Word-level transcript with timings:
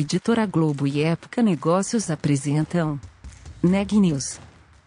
Editora 0.00 0.46
Globo 0.46 0.86
e 0.86 1.02
Época 1.02 1.42
Negócios 1.42 2.08
apresentam 2.08 3.00
Neg 3.60 3.98
News, 3.98 4.38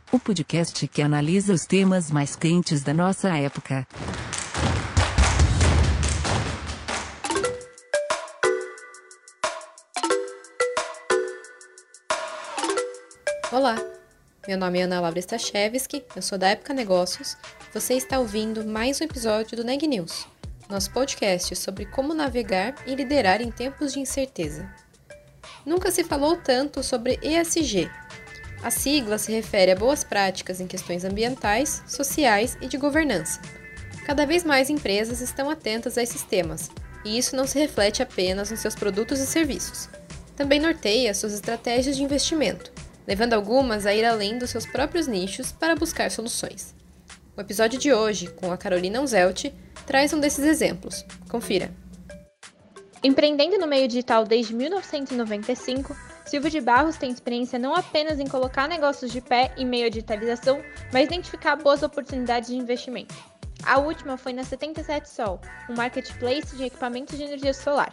o 0.10 0.18
podcast 0.18 0.88
que 0.88 1.02
analisa 1.02 1.52
os 1.52 1.66
temas 1.66 2.10
mais 2.10 2.34
quentes 2.38 2.82
da 2.82 2.94
nossa 2.94 3.28
época. 3.38 3.86
Olá, 13.52 13.76
meu 14.48 14.58
nome 14.58 14.80
é 14.80 14.84
Ana 14.84 15.02
Laura 15.02 15.20
Stachewski, 15.20 16.06
eu 16.16 16.22
sou 16.22 16.38
da 16.38 16.52
Época 16.52 16.74
Negócios. 16.74 17.36
Você 17.74 17.96
está 17.96 18.18
ouvindo 18.18 18.64
mais 18.64 19.02
um 19.02 19.04
episódio 19.04 19.58
do 19.58 19.66
Neg 19.66 19.86
News, 19.86 20.26
nosso 20.70 20.90
podcast 20.92 21.54
sobre 21.58 21.86
como 21.86 22.14
navegar 22.14 22.76
e 22.88 22.96
liderar 22.96 23.42
em 23.42 23.52
tempos 23.52 23.92
de 23.92 24.00
incerteza. 24.00 24.74
Nunca 25.66 25.92
se 25.92 26.04
falou 26.04 26.36
tanto 26.36 26.84
sobre 26.84 27.20
ESG. 27.22 27.90
A 28.64 28.70
sigla 28.70 29.18
se 29.18 29.32
refere 29.32 29.72
a 29.72 29.76
boas 29.76 30.04
práticas 30.04 30.60
em 30.60 30.68
questões 30.68 31.04
ambientais, 31.04 31.84
sociais 31.88 32.58
e 32.62 32.68
de 32.68 32.78
governança. 32.78 33.42
Cada 34.06 34.26
vez 34.26 34.44
mais 34.44 34.70
empresas 34.70 35.22
estão 35.22 35.50
atentas 35.50 35.98
a 35.98 36.04
esses 36.04 36.24
temas, 36.24 36.70
e 37.06 37.18
isso 37.18 37.36
não 37.36 37.48
se 37.48 37.58
reflete 37.58 38.04
apenas 38.04 38.52
nos 38.52 38.60
seus 38.60 38.76
produtos 38.76 39.20
e 39.20 39.26
serviços. 39.26 39.90
Também 40.36 40.60
norteia 40.60 41.14
suas 41.14 41.34
estratégias 41.34 41.96
de 41.96 42.04
investimento, 42.04 42.72
levando 43.08 43.34
algumas 43.34 43.86
a 43.86 43.94
ir 43.94 44.06
além 44.06 44.38
dos 44.38 44.50
seus 44.50 44.66
próprios 44.66 45.08
nichos 45.08 45.52
para 45.52 45.76
buscar 45.76 46.10
soluções. 46.10 46.74
O 47.38 47.42
episódio 47.42 47.80
de 47.80 47.94
hoje, 47.94 48.28
com 48.28 48.52
a 48.52 48.58
Carolina 48.58 49.02
Unzelt, 49.02 49.52
traz 49.86 50.14
um 50.14 50.20
desses 50.20 50.46
exemplos. 50.46 51.06
Confira! 51.30 51.72
Empreendendo 53.04 53.58
no 53.58 53.66
meio 53.66 53.88
digital 53.88 54.26
desde 54.26 54.54
1995, 54.54 55.96
Silvio 56.24 56.52
de 56.52 56.62
Barros 56.62 56.98
tem 56.98 57.10
experiência 57.10 57.58
não 57.58 57.74
apenas 57.74 58.20
em 58.20 58.28
colocar 58.28 58.68
negócios 58.68 59.12
de 59.12 59.20
pé 59.20 59.52
em 59.58 59.66
meio 59.66 59.88
à 59.88 59.90
digitalização, 59.90 60.62
mas 60.94 61.06
identificar 61.06 61.56
boas 61.56 61.82
oportunidades 61.82 62.50
de 62.50 62.56
investimento. 62.56 63.16
A 63.64 63.80
última 63.80 64.18
foi 64.18 64.34
na 64.34 64.44
77 64.44 65.10
Sol, 65.10 65.42
um 65.68 65.76
marketplace 65.76 66.56
de 66.56 66.66
equipamentos 66.66 67.18
de 67.18 67.24
energia 67.24 67.56
solar. 67.56 67.92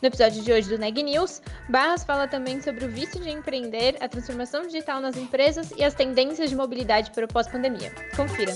No 0.00 0.06
episódio 0.06 0.40
de 0.40 0.52
hoje 0.52 0.68
do 0.68 0.78
Neg 0.78 1.02
News, 1.02 1.42
Barros 1.68 2.04
fala 2.04 2.28
também 2.28 2.62
sobre 2.62 2.84
o 2.84 2.88
vício 2.88 3.20
de 3.20 3.30
empreender, 3.30 3.96
a 4.00 4.08
transformação 4.08 4.62
digital 4.62 5.00
nas 5.00 5.16
empresas 5.16 5.72
e 5.76 5.82
as 5.82 5.94
tendências 5.94 6.48
de 6.48 6.54
mobilidade 6.54 7.10
para 7.10 7.24
o 7.24 7.28
pós-pandemia. 7.28 7.92
Confira! 8.14 8.54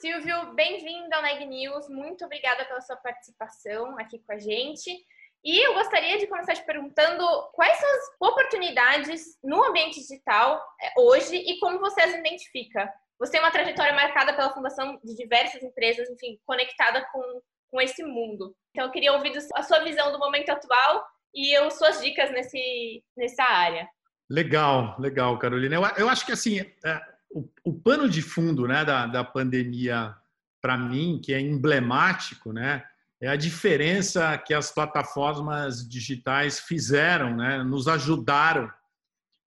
Silvio, 0.00 0.54
bem-vindo 0.54 1.12
ao 1.12 1.22
Neg 1.22 1.44
News. 1.44 1.88
Muito 1.88 2.24
obrigada 2.24 2.64
pela 2.64 2.80
sua 2.80 2.96
participação 2.96 3.98
aqui 3.98 4.20
com 4.20 4.32
a 4.32 4.38
gente. 4.38 4.96
E 5.44 5.58
eu 5.66 5.74
gostaria 5.74 6.16
de 6.18 6.26
começar 6.28 6.54
te 6.54 6.64
perguntando 6.64 7.24
quais 7.52 7.76
são 7.78 7.88
as 7.90 8.30
oportunidades 8.30 9.36
no 9.42 9.64
ambiente 9.64 10.00
digital 10.00 10.64
é, 10.80 11.00
hoje 11.00 11.34
e 11.34 11.58
como 11.58 11.80
você 11.80 12.00
as 12.02 12.14
identifica. 12.14 12.88
Você 13.18 13.32
tem 13.32 13.40
uma 13.40 13.50
trajetória 13.50 13.92
marcada 13.92 14.32
pela 14.34 14.54
fundação 14.54 15.00
de 15.02 15.16
diversas 15.16 15.64
empresas, 15.64 16.08
enfim, 16.10 16.38
conectada 16.46 17.04
com, 17.12 17.40
com 17.68 17.80
esse 17.80 18.04
mundo. 18.04 18.54
Então, 18.70 18.86
eu 18.86 18.92
queria 18.92 19.12
ouvir 19.12 19.32
a 19.54 19.62
sua 19.64 19.80
visão 19.80 20.12
do 20.12 20.18
momento 20.20 20.50
atual 20.50 21.04
e 21.34 21.56
as 21.56 21.76
suas 21.76 22.00
dicas 22.00 22.30
nesse, 22.30 23.02
nessa 23.16 23.42
área. 23.42 23.88
Legal, 24.30 24.94
legal, 25.00 25.36
Carolina. 25.40 25.74
Eu, 25.74 25.82
eu 25.96 26.08
acho 26.08 26.24
que, 26.24 26.32
assim, 26.32 26.60
é 26.60 27.17
o, 27.30 27.48
o 27.64 27.72
pano 27.72 28.08
de 28.08 28.22
fundo 28.22 28.66
né, 28.66 28.84
da, 28.84 29.06
da 29.06 29.24
pandemia, 29.24 30.14
para 30.60 30.76
mim, 30.76 31.20
que 31.22 31.32
é 31.32 31.40
emblemático, 31.40 32.52
né, 32.52 32.84
é 33.20 33.28
a 33.28 33.36
diferença 33.36 34.36
que 34.38 34.54
as 34.54 34.70
plataformas 34.70 35.86
digitais 35.88 36.60
fizeram, 36.60 37.36
né, 37.36 37.62
nos 37.64 37.88
ajudaram 37.88 38.70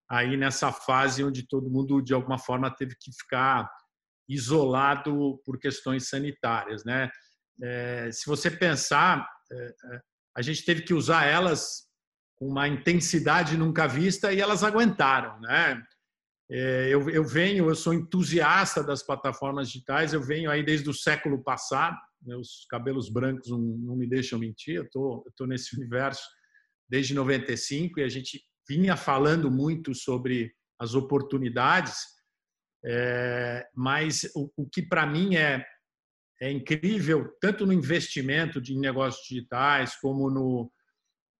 aí 0.09 0.35
nessa 0.35 0.73
fase 0.73 1.23
onde 1.23 1.47
todo 1.47 1.69
mundo, 1.69 2.01
de 2.01 2.13
alguma 2.13 2.37
forma, 2.37 2.69
teve 2.69 2.95
que 2.99 3.13
ficar 3.13 3.71
isolado 4.27 5.41
por 5.45 5.57
questões 5.57 6.09
sanitárias. 6.09 6.83
Né? 6.83 7.09
É, 7.61 8.09
se 8.11 8.25
você 8.25 8.51
pensar, 8.51 9.25
é, 9.51 9.75
a 10.35 10.41
gente 10.41 10.65
teve 10.65 10.81
que 10.81 10.93
usar 10.93 11.25
elas 11.25 11.89
com 12.35 12.47
uma 12.47 12.67
intensidade 12.67 13.55
nunca 13.55 13.87
vista 13.87 14.33
e 14.33 14.41
elas 14.41 14.65
aguentaram. 14.65 15.39
Né? 15.39 15.81
É, 16.53 16.89
eu, 16.89 17.09
eu, 17.09 17.23
venho, 17.23 17.69
eu 17.69 17.75
sou 17.75 17.93
entusiasta 17.93 18.83
das 18.83 19.01
plataformas 19.01 19.69
digitais, 19.69 20.11
eu 20.11 20.21
venho 20.21 20.51
aí 20.51 20.61
desde 20.61 20.89
o 20.89 20.93
século 20.93 21.41
passado, 21.41 21.97
meus 22.21 22.65
cabelos 22.69 23.09
brancos 23.09 23.49
não, 23.49 23.57
não 23.57 23.95
me 23.95 24.05
deixam 24.05 24.37
mentir, 24.37 24.75
eu 24.75 24.89
tô, 24.89 25.23
estou 25.29 25.47
nesse 25.47 25.75
universo 25.77 26.21
desde 26.89 27.13
95 27.13 28.01
e 28.01 28.03
a 28.03 28.09
gente 28.09 28.43
vinha 28.67 28.97
falando 28.97 29.49
muito 29.49 29.95
sobre 29.95 30.53
as 30.77 30.93
oportunidades, 30.93 31.95
é, 32.83 33.65
mas 33.73 34.29
o, 34.35 34.51
o 34.57 34.69
que 34.69 34.81
para 34.81 35.07
mim 35.07 35.37
é, 35.37 35.65
é 36.41 36.51
incrível, 36.51 37.33
tanto 37.39 37.65
no 37.65 37.71
investimento 37.71 38.59
de 38.59 38.77
negócios 38.77 39.25
digitais, 39.25 39.95
como 39.95 40.29
no, 40.29 40.63
né, 40.65 40.69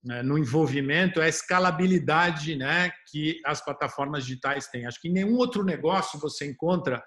no 0.04 0.38
envolvimento 0.38 1.22
é 1.22 1.26
a 1.26 1.30
escalabilidade 1.30 2.56
né, 2.56 2.92
que 3.10 3.40
as 3.46 3.64
plataformas 3.64 4.26
digitais 4.26 4.68
têm. 4.68 4.86
Acho 4.86 5.00
que 5.00 5.10
em 5.10 5.14
nenhum 5.14 5.38
outro 5.38 5.64
negócio 5.64 6.20
você 6.20 6.50
encontra 6.50 7.04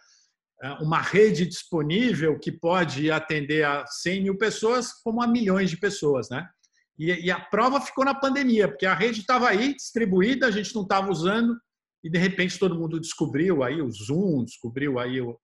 é, 0.63 0.71
uma 0.75 1.01
rede 1.01 1.45
disponível 1.45 2.39
que 2.39 2.53
pode 2.53 3.11
atender 3.11 3.65
a 3.65 3.85
100 3.87 4.23
mil 4.23 4.39
pessoas 4.39 4.93
como 5.03 5.21
a 5.21 5.27
milhões 5.27 5.71
de 5.71 5.77
pessoas. 5.77 6.31
Né? 6.31 6.49
E, 6.97 7.31
a 7.31 7.41
prova 7.41 7.81
ficou 7.81 8.05
na 8.05 8.15
pandemia, 8.15 8.69
porque 8.69 8.87
a 8.87 8.95
rede 8.95 9.21
estava 9.21 9.49
aí, 9.49 9.75
distribuída, 9.75 10.47
a 10.47 10.51
gente 10.53 10.73
não 10.73 10.83
estava 10.83 11.11
usando, 11.11 11.57
e 12.05 12.09
de 12.09 12.19
repente 12.19 12.59
todo 12.59 12.79
mundo 12.79 13.01
descobriu 13.01 13.65
aí 13.65 13.83
o 13.83 13.91
Zoom, 13.91 14.45
descobriu 14.45 15.01
aí 15.01 15.21
o, 15.21 15.37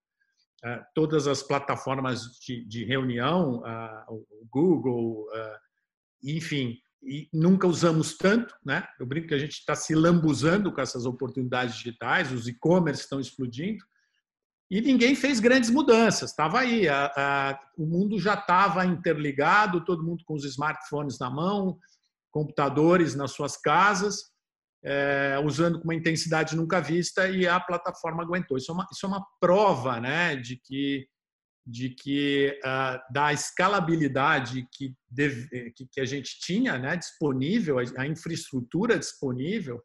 é, 0.65 0.81
todas 0.95 1.27
as 1.27 1.43
plataformas 1.43 2.23
de, 2.47 2.65
de 2.65 2.85
reunião, 2.85 3.63
o 4.09 4.47
Google, 4.49 5.27
enfim, 6.23 6.79
e 7.03 7.29
nunca 7.33 7.67
usamos 7.67 8.17
tanto, 8.17 8.55
né? 8.65 8.87
Eu 8.99 9.07
brinco 9.07 9.29
que 9.29 9.35
a 9.35 9.39
gente 9.39 9.53
está 9.53 9.75
se 9.75 9.95
lambuzando 9.95 10.73
com 10.73 10.81
essas 10.81 11.07
oportunidades 11.07 11.77
digitais, 11.77 12.33
os 12.33 12.47
e-commerce 12.47 13.03
estão 13.03 13.21
explodindo 13.21 13.85
e 14.71 14.81
ninguém 14.81 15.17
fez 15.17 15.41
grandes 15.41 15.69
mudanças. 15.69 16.31
Estava 16.31 16.61
aí, 16.61 16.89
a, 16.89 17.07
a, 17.17 17.61
o 17.77 17.85
mundo 17.85 18.21
já 18.21 18.35
estava 18.35 18.85
interligado, 18.85 19.85
todo 19.85 20.05
mundo 20.05 20.23
com 20.25 20.35
os 20.35 20.45
smartphones 20.45 21.19
na 21.19 21.29
mão, 21.29 21.77
computadores 22.31 23.17
nas 23.17 23.33
suas 23.33 23.57
casas, 23.57 24.31
é, 24.85 25.41
usando 25.45 25.79
com 25.79 25.85
uma 25.85 25.95
intensidade 25.95 26.55
nunca 26.55 26.81
vista 26.81 27.29
e 27.29 27.49
a 27.49 27.59
plataforma 27.59 28.23
aguentou. 28.23 28.57
Isso 28.57 28.71
é 28.71 28.75
uma, 28.75 28.87
isso 28.93 29.05
é 29.05 29.09
uma 29.09 29.27
prova, 29.41 30.01
né, 30.01 30.37
de 30.37 30.57
que 30.57 31.09
de 31.67 31.91
que 31.91 32.59
uh, 32.65 33.13
da 33.13 33.33
escalabilidade 33.33 34.67
que, 34.73 34.95
deve, 35.11 35.71
que, 35.73 35.87
que, 35.87 36.01
a 36.01 36.05
gente 36.05 36.39
tinha 36.41 36.79
né, 36.79 36.97
disponível, 36.97 37.79
a, 37.79 37.83
a, 37.99 38.07
infraestrutura 38.07 38.99
disponível, 38.99 39.83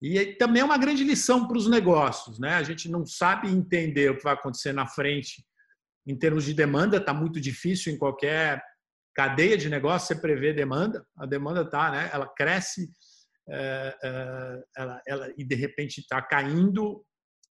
e 0.00 0.34
também 0.34 0.62
é 0.62 0.64
uma 0.64 0.78
grande 0.78 1.04
lição 1.04 1.46
para 1.46 1.56
os 1.56 1.68
negócios. 1.68 2.38
Né? 2.38 2.54
A 2.54 2.62
gente 2.62 2.90
não 2.90 3.06
sabe 3.06 3.48
entender 3.48 4.10
o 4.10 4.16
que 4.16 4.24
vai 4.24 4.34
acontecer 4.34 4.72
na 4.72 4.86
frente 4.86 5.44
em 6.06 6.18
termos 6.18 6.44
de 6.44 6.52
demanda, 6.52 6.96
está 6.96 7.14
muito 7.14 7.40
difícil 7.40 7.92
em 7.92 7.98
qualquer 7.98 8.62
cadeia 9.14 9.56
de 9.56 9.68
negócio 9.68 10.08
você 10.08 10.20
prever 10.20 10.54
demanda, 10.54 11.06
a 11.16 11.26
demanda 11.26 11.62
está, 11.62 11.90
né? 11.90 12.10
ela 12.12 12.26
cresce 12.26 12.90
é, 13.48 13.96
é, 14.02 14.62
ela, 14.76 15.02
ela, 15.06 15.34
e 15.36 15.44
de 15.44 15.54
repente 15.54 16.00
está 16.00 16.22
caindo 16.22 17.04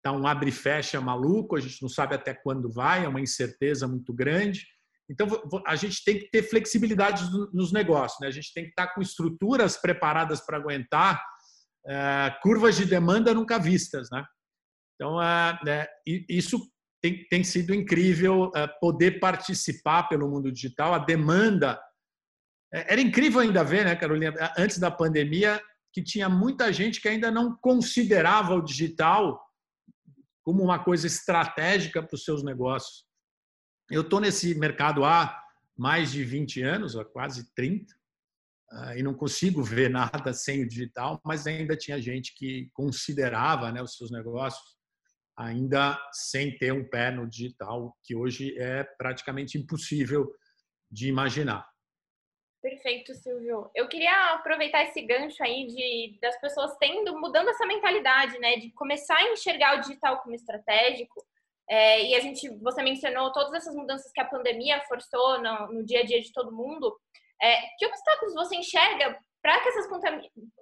Está 0.04 0.12
um 0.12 0.26
abre 0.26 0.50
e 0.50 0.52
fecha 0.52 1.00
maluco, 1.00 1.56
a 1.56 1.60
gente 1.60 1.80
não 1.80 1.88
sabe 1.88 2.14
até 2.14 2.34
quando 2.34 2.70
vai, 2.70 3.06
é 3.06 3.08
uma 3.08 3.22
incerteza 3.22 3.88
muito 3.88 4.12
grande. 4.12 4.66
Então, 5.08 5.26
a 5.66 5.76
gente 5.76 6.04
tem 6.04 6.18
que 6.18 6.28
ter 6.30 6.42
flexibilidade 6.42 7.24
nos 7.54 7.72
negócios, 7.72 8.20
né? 8.20 8.26
a 8.26 8.30
gente 8.30 8.52
tem 8.52 8.64
que 8.64 8.70
estar 8.70 8.88
com 8.88 9.00
estruturas 9.00 9.78
preparadas 9.78 10.44
para 10.44 10.58
aguentar 10.58 11.24
é, 11.86 12.36
curvas 12.42 12.76
de 12.76 12.84
demanda 12.84 13.32
nunca 13.32 13.58
vistas. 13.58 14.10
Né? 14.12 14.22
Então, 14.94 15.22
é, 15.22 15.58
é, 15.66 15.88
isso 16.28 16.60
tem, 17.02 17.26
tem, 17.30 17.42
sido 17.42 17.74
incrível 17.74 18.52
é, 18.54 18.66
poder 18.66 19.18
participar 19.20 20.02
pelo 20.02 20.28
mundo 20.28 20.52
digital. 20.52 20.92
A 20.92 20.98
demanda. 20.98 21.80
Era 22.70 23.00
incrível 23.00 23.40
ainda 23.40 23.64
ver, 23.64 23.86
né, 23.86 23.96
Carolina, 23.96 24.52
antes 24.58 24.78
da 24.78 24.90
pandemia, 24.90 25.62
que 25.94 26.02
tinha 26.02 26.28
muita 26.28 26.70
gente 26.72 27.00
que 27.00 27.08
ainda 27.08 27.30
não 27.30 27.56
considerava 27.56 28.54
o 28.54 28.62
digital 28.62 29.43
como 30.44 30.62
uma 30.62 30.78
coisa 30.78 31.06
estratégica 31.06 32.02
para 32.02 32.14
os 32.14 32.22
seus 32.22 32.44
negócios. 32.44 33.04
Eu 33.90 34.02
estou 34.02 34.20
nesse 34.20 34.54
mercado 34.54 35.04
há 35.04 35.42
mais 35.76 36.12
de 36.12 36.22
20 36.22 36.62
anos, 36.62 36.96
há 36.96 37.04
quase 37.04 37.52
30, 37.54 37.92
ah, 38.70 38.96
e 38.96 39.02
não 39.02 39.14
consigo 39.14 39.62
ver 39.62 39.88
nada 39.90 40.32
sem 40.32 40.62
o 40.62 40.68
digital, 40.68 41.20
mas 41.24 41.46
ainda 41.46 41.76
tinha 41.76 42.00
gente 42.00 42.34
que 42.36 42.70
considerava 42.74 43.72
né, 43.72 43.82
os 43.82 43.96
seus 43.96 44.10
negócios 44.10 44.74
ainda 45.36 45.98
sem 46.12 46.56
ter 46.56 46.72
um 46.72 46.88
pé 46.88 47.10
no 47.10 47.28
digital, 47.28 47.96
que 48.04 48.14
hoje 48.14 48.56
é 48.56 48.84
praticamente 48.84 49.58
impossível 49.58 50.30
de 50.90 51.08
imaginar. 51.08 51.66
Perfeito, 52.64 53.12
Silvio. 53.12 53.70
Eu 53.74 53.86
queria 53.88 54.32
aproveitar 54.32 54.84
esse 54.84 55.02
gancho 55.02 55.44
aí 55.44 55.66
de 55.66 56.18
das 56.18 56.40
pessoas 56.40 56.74
tendo 56.78 57.14
mudando 57.20 57.50
essa 57.50 57.66
mentalidade, 57.66 58.38
né, 58.38 58.56
de 58.56 58.70
começar 58.70 59.18
a 59.18 59.32
enxergar 59.32 59.76
o 59.76 59.80
digital 59.82 60.22
como 60.22 60.34
estratégico. 60.34 61.22
É, 61.68 62.02
e 62.06 62.14
a 62.14 62.20
gente, 62.20 62.48
você 62.62 62.82
mencionou 62.82 63.30
todas 63.32 63.52
essas 63.52 63.74
mudanças 63.74 64.10
que 64.10 64.20
a 64.20 64.24
pandemia 64.24 64.80
forçou 64.88 65.42
no, 65.42 65.74
no 65.74 65.84
dia 65.84 66.00
a 66.00 66.04
dia 66.06 66.22
de 66.22 66.32
todo 66.32 66.56
mundo. 66.56 66.98
É, 67.42 67.60
que 67.78 67.84
obstáculos 67.84 68.32
você 68.32 68.56
enxerga 68.56 69.14
para 69.42 69.60
que 69.60 69.68
essas 69.68 69.86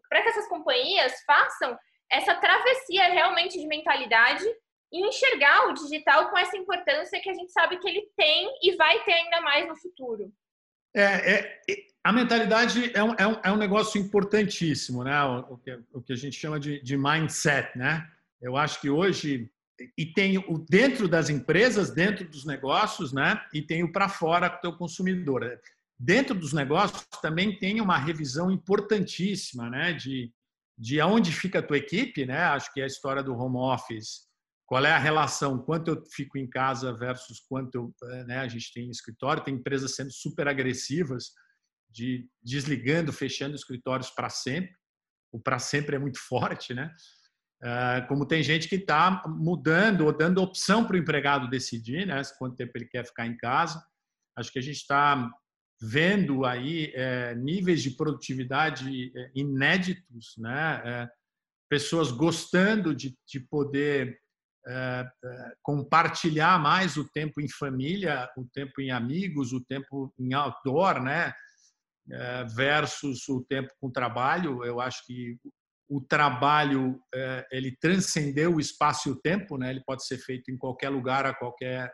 para 0.08 0.22
que 0.22 0.28
essas 0.28 0.48
companhias 0.48 1.22
façam 1.24 1.78
essa 2.10 2.34
travessia 2.34 3.12
realmente 3.12 3.60
de 3.60 3.66
mentalidade 3.68 4.44
e 4.90 5.06
enxergar 5.06 5.68
o 5.68 5.74
digital 5.74 6.30
com 6.30 6.36
essa 6.36 6.56
importância 6.56 7.20
que 7.20 7.30
a 7.30 7.34
gente 7.34 7.52
sabe 7.52 7.78
que 7.78 7.88
ele 7.88 8.10
tem 8.16 8.52
e 8.60 8.74
vai 8.74 9.04
ter 9.04 9.12
ainda 9.12 9.40
mais 9.40 9.68
no 9.68 9.76
futuro? 9.76 10.32
É, 10.94 11.40
é 11.40 11.62
a 12.04 12.12
mentalidade 12.12 12.90
é 12.94 13.02
um, 13.02 13.14
é 13.14 13.26
um, 13.26 13.36
é 13.44 13.52
um 13.52 13.56
negócio 13.56 14.00
importantíssimo, 14.00 15.04
né? 15.04 15.22
O, 15.22 15.54
o, 15.54 15.58
que, 15.58 15.78
o 15.92 16.02
que 16.02 16.12
a 16.12 16.16
gente 16.16 16.36
chama 16.36 16.58
de, 16.58 16.82
de 16.82 16.96
mindset, 16.96 17.78
né? 17.78 18.06
Eu 18.40 18.56
acho 18.56 18.80
que 18.80 18.90
hoje 18.90 19.48
e 19.96 20.06
tem 20.06 20.38
o 20.38 20.58
dentro 20.68 21.08
das 21.08 21.28
empresas, 21.30 21.90
dentro 21.90 22.28
dos 22.28 22.44
negócios, 22.44 23.12
né? 23.12 23.40
E 23.52 23.62
tem 23.62 23.82
o 23.82 23.92
para 23.92 24.08
fora 24.08 24.48
do 24.48 24.60
teu 24.60 24.72
consumidor. 24.72 25.60
Dentro 25.98 26.34
dos 26.34 26.52
negócios 26.52 27.06
também 27.20 27.56
tem 27.56 27.80
uma 27.80 27.96
revisão 27.96 28.50
importantíssima, 28.50 29.70
né? 29.70 29.92
De, 29.92 30.32
de 30.76 31.00
aonde 31.00 31.32
fica 31.32 31.60
a 31.60 31.62
tua 31.62 31.78
equipe, 31.78 32.26
né? 32.26 32.38
Acho 32.38 32.72
que 32.72 32.80
é 32.80 32.84
a 32.84 32.88
história 32.88 33.22
do 33.22 33.36
home 33.36 33.56
office. 33.56 34.26
Qual 34.66 34.84
é 34.84 34.92
a 34.92 34.98
relação? 34.98 35.58
Quanto 35.58 35.88
eu 35.88 36.04
fico 36.12 36.38
em 36.38 36.48
casa 36.48 36.96
versus 36.96 37.40
quanto 37.40 37.74
eu, 37.74 37.94
né, 38.26 38.38
a 38.38 38.48
gente 38.48 38.72
tem 38.72 38.86
em 38.86 38.90
escritório? 38.90 39.42
Tem 39.42 39.54
empresas 39.54 39.94
sendo 39.94 40.10
super 40.10 40.48
agressivas 40.48 41.32
de 41.90 42.28
desligando, 42.42 43.12
fechando 43.12 43.54
escritórios 43.54 44.10
para 44.10 44.30
sempre. 44.30 44.74
O 45.30 45.40
para 45.40 45.58
sempre 45.58 45.96
é 45.96 45.98
muito 45.98 46.18
forte, 46.26 46.72
né? 46.74 46.90
Ah, 47.62 48.04
como 48.08 48.26
tem 48.26 48.42
gente 48.42 48.68
que 48.68 48.74
está 48.74 49.22
mudando 49.26 50.04
ou 50.04 50.16
dando 50.16 50.42
opção 50.42 50.84
para 50.84 50.96
o 50.96 50.98
empregado 50.98 51.48
decidir, 51.48 52.06
né? 52.06 52.20
Quanto 52.38 52.56
tempo 52.56 52.72
ele 52.74 52.86
quer 52.86 53.04
ficar 53.06 53.26
em 53.26 53.36
casa. 53.36 53.82
Acho 54.36 54.50
que 54.50 54.58
a 54.58 54.62
gente 54.62 54.78
está 54.78 55.30
vendo 55.80 56.44
aí 56.44 56.92
é, 56.94 57.34
níveis 57.34 57.82
de 57.82 57.90
produtividade 57.90 59.12
inéditos, 59.34 60.34
né? 60.38 60.82
É, 60.84 61.08
pessoas 61.70 62.10
gostando 62.10 62.94
de, 62.94 63.16
de 63.26 63.40
poder 63.40 64.20
compartilhar 65.62 66.58
mais 66.58 66.96
o 66.96 67.08
tempo 67.08 67.40
em 67.40 67.48
família, 67.48 68.28
o 68.36 68.44
tempo 68.44 68.80
em 68.80 68.90
amigos, 68.90 69.52
o 69.52 69.60
tempo 69.64 70.12
em 70.18 70.34
outdoor, 70.34 71.02
né? 71.02 71.32
É, 72.10 72.44
versus 72.44 73.28
o 73.28 73.44
tempo 73.48 73.72
com 73.80 73.90
trabalho. 73.90 74.64
Eu 74.64 74.80
acho 74.80 75.06
que 75.06 75.36
o 75.88 76.00
trabalho 76.00 77.00
é, 77.14 77.46
ele 77.52 77.76
transcendeu 77.80 78.56
o 78.56 78.60
espaço 78.60 79.08
e 79.08 79.12
o 79.12 79.20
tempo, 79.20 79.56
né? 79.56 79.70
Ele 79.70 79.82
pode 79.84 80.04
ser 80.06 80.18
feito 80.18 80.50
em 80.50 80.56
qualquer 80.56 80.88
lugar 80.88 81.26
a 81.26 81.34
qualquer 81.34 81.92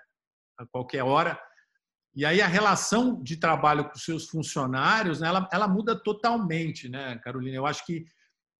a 0.59 0.67
qualquer 0.67 1.03
hora. 1.05 1.41
E 2.15 2.25
aí 2.25 2.41
a 2.43 2.47
relação 2.47 3.23
de 3.23 3.37
trabalho 3.37 3.89
com 3.89 3.97
seus 3.97 4.29
funcionários, 4.29 5.21
né, 5.21 5.29
ela, 5.29 5.49
ela 5.53 5.69
muda 5.69 5.95
totalmente, 6.03 6.89
né, 6.89 7.17
Carolina? 7.19 7.57
Eu 7.57 7.67
acho 7.67 7.85
que 7.87 8.05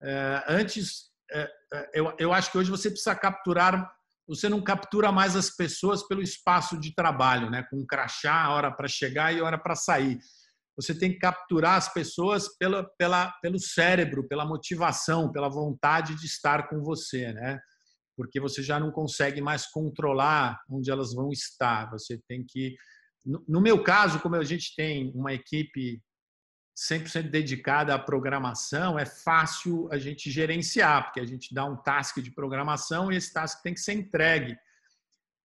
é, 0.01 0.43
antes, 0.47 1.09
é, 1.31 1.51
eu, 1.93 2.15
eu 2.17 2.33
acho 2.33 2.51
que 2.51 2.57
hoje 2.57 2.71
você 2.71 2.89
precisa 2.89 3.15
capturar, 3.15 3.93
você 4.29 4.47
não 4.47 4.61
captura 4.61 5.11
mais 5.11 5.35
as 5.35 5.49
pessoas 5.49 6.07
pelo 6.07 6.21
espaço 6.21 6.79
de 6.79 6.95
trabalho, 6.95 7.49
né, 7.49 7.65
com 7.69 7.77
um 7.77 7.85
crachá, 7.85 8.49
hora 8.49 8.71
para 8.71 8.87
chegar 8.87 9.33
e 9.33 9.41
hora 9.41 9.57
para 9.57 9.75
sair 9.75 10.19
você 10.79 10.97
tem 10.97 11.11
que 11.11 11.19
capturar 11.19 11.75
as 11.75 11.93
pessoas 11.93 12.47
pela, 12.57 12.85
pela, 12.97 13.29
pelo 13.41 13.59
cérebro, 13.59 14.25
pela 14.25 14.45
motivação, 14.45 15.29
pela 15.29 15.49
vontade 15.49 16.15
de 16.15 16.25
estar 16.25 16.69
com 16.69 16.81
você, 16.81 17.33
né? 17.33 17.59
Porque 18.15 18.39
você 18.39 18.63
já 18.63 18.79
não 18.79 18.89
consegue 18.89 19.41
mais 19.41 19.69
controlar 19.69 20.57
onde 20.69 20.89
elas 20.89 21.13
vão 21.13 21.31
estar. 21.31 21.89
Você 21.91 22.17
tem 22.29 22.45
que. 22.47 22.77
No 23.45 23.59
meu 23.59 23.83
caso, 23.83 24.21
como 24.21 24.37
a 24.37 24.43
gente 24.45 24.73
tem 24.73 25.11
uma 25.13 25.33
equipe 25.33 26.01
100% 26.79 27.29
dedicada 27.29 27.93
à 27.93 27.99
programação, 27.99 28.97
é 28.97 29.05
fácil 29.05 29.89
a 29.91 29.97
gente 29.97 30.31
gerenciar, 30.31 31.05
porque 31.05 31.19
a 31.19 31.25
gente 31.25 31.53
dá 31.53 31.65
um 31.65 31.75
task 31.75 32.19
de 32.19 32.31
programação 32.31 33.11
e 33.11 33.17
esse 33.17 33.33
task 33.33 33.61
tem 33.61 33.73
que 33.73 33.81
ser 33.81 33.93
entregue. 33.93 34.57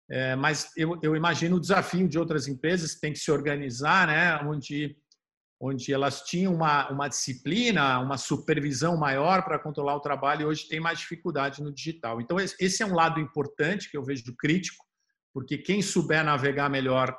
É, 0.08 0.36
mas 0.36 0.70
eu, 0.76 0.98
eu, 1.02 1.16
imagino 1.16 1.56
o 1.56 1.60
desafio 1.60 2.06
de 2.06 2.18
outras 2.18 2.46
empresas 2.46 2.94
que 2.94 3.00
têm 3.00 3.12
que 3.12 3.18
se 3.18 3.32
organizar, 3.32 4.06
né, 4.06 4.36
onde 4.44 4.96
onde 5.60 5.94
elas 5.94 6.20
tinham 6.22 6.52
uma, 6.52 6.90
uma 6.90 7.08
disciplina, 7.08 7.98
uma 7.98 8.18
supervisão 8.18 8.98
maior 8.98 9.42
para 9.44 9.58
controlar 9.58 9.94
o 9.94 10.00
trabalho 10.00 10.42
e 10.42 10.44
hoje 10.44 10.68
tem 10.68 10.78
mais 10.78 10.98
dificuldade 10.98 11.62
no 11.62 11.72
digital. 11.72 12.20
Então, 12.20 12.36
esse 12.38 12.82
é 12.82 12.86
um 12.86 12.92
lado 12.92 13.18
importante 13.18 13.90
que 13.90 13.96
eu 13.96 14.04
vejo 14.04 14.34
crítico, 14.36 14.84
porque 15.32 15.56
quem 15.56 15.80
souber 15.80 16.22
navegar 16.22 16.68
melhor 16.68 17.16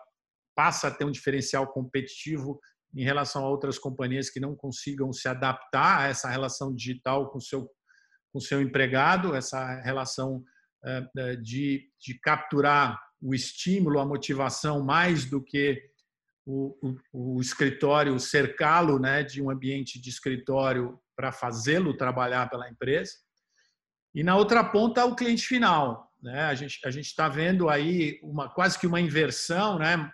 passa 0.54 0.90
a 0.90 0.92
ter 0.92 1.06
um 1.06 1.12
diferencial 1.12 1.66
competitivo 1.68 2.60
em 2.96 3.04
relação 3.04 3.44
a 3.44 3.50
outras 3.50 3.78
companhias 3.78 4.30
que 4.30 4.40
não 4.40 4.56
consigam 4.56 5.12
se 5.12 5.28
adaptar 5.28 6.02
a 6.02 6.08
essa 6.08 6.30
relação 6.30 6.74
digital 6.74 7.30
com 7.30 7.40
seu, 7.40 7.70
com 8.32 8.40
seu 8.40 8.62
empregado, 8.62 9.36
essa 9.36 9.82
relação 9.82 10.44
eh, 10.86 11.36
de, 11.42 11.90
de 12.00 12.20
capturar 12.20 13.00
o 13.22 13.34
estímulo, 13.34 14.00
a 14.00 14.06
motivação 14.06 14.84
mais 14.84 15.26
do 15.26 15.44
que 15.44 15.82
o, 16.46 16.78
o, 17.12 17.38
o 17.38 17.42
escritório, 17.42 18.20
cercá-lo 18.20 19.00
né, 19.00 19.24
de 19.24 19.42
um 19.42 19.50
ambiente 19.50 20.00
de 20.00 20.10
escritório 20.10 21.00
para 21.16 21.32
fazê-lo 21.32 21.98
trabalhar 21.98 22.50
pela 22.50 22.70
empresa. 22.70 23.14
E 24.14 24.24
na 24.24 24.38
outra 24.38 24.64
ponta, 24.64 25.04
o 25.06 25.16
cliente 25.16 25.46
final. 25.46 26.12
Né? 26.22 26.44
A 26.44 26.54
gente 26.54 26.80
a 26.86 26.90
está 26.90 27.28
vendo 27.28 27.68
aí 27.68 28.20
uma, 28.22 28.48
quase 28.50 28.80
que 28.80 28.88
uma 28.88 29.02
inversão 29.02 29.80
né, 29.80 30.10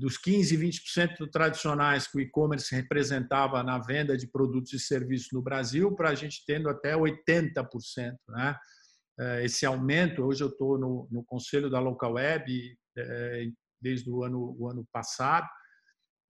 dos 0.00 0.18
15% 0.18 0.52
e 0.52 0.56
20% 0.56 1.30
tradicionais 1.30 2.08
que 2.08 2.16
o 2.16 2.20
e-commerce 2.20 2.74
representava 2.74 3.62
na 3.62 3.78
venda 3.78 4.16
de 4.16 4.26
produtos 4.26 4.72
e 4.72 4.80
serviços 4.80 5.28
no 5.32 5.42
Brasil, 5.42 5.94
para 5.94 6.08
a 6.08 6.14
gente 6.14 6.42
tendo 6.46 6.70
até 6.70 6.94
80%. 6.96 8.16
Né? 8.28 8.56
É, 9.18 9.44
esse 9.44 9.66
aumento, 9.66 10.24
hoje 10.24 10.42
eu 10.42 10.48
estou 10.48 10.78
no, 10.78 11.06
no 11.10 11.22
conselho 11.22 11.68
da 11.68 11.78
Local 11.78 12.14
Web, 12.14 12.78
é, 12.96 13.46
desde 13.80 14.10
o 14.10 14.24
ano, 14.24 14.56
o 14.58 14.68
ano 14.68 14.86
passado. 14.90 15.46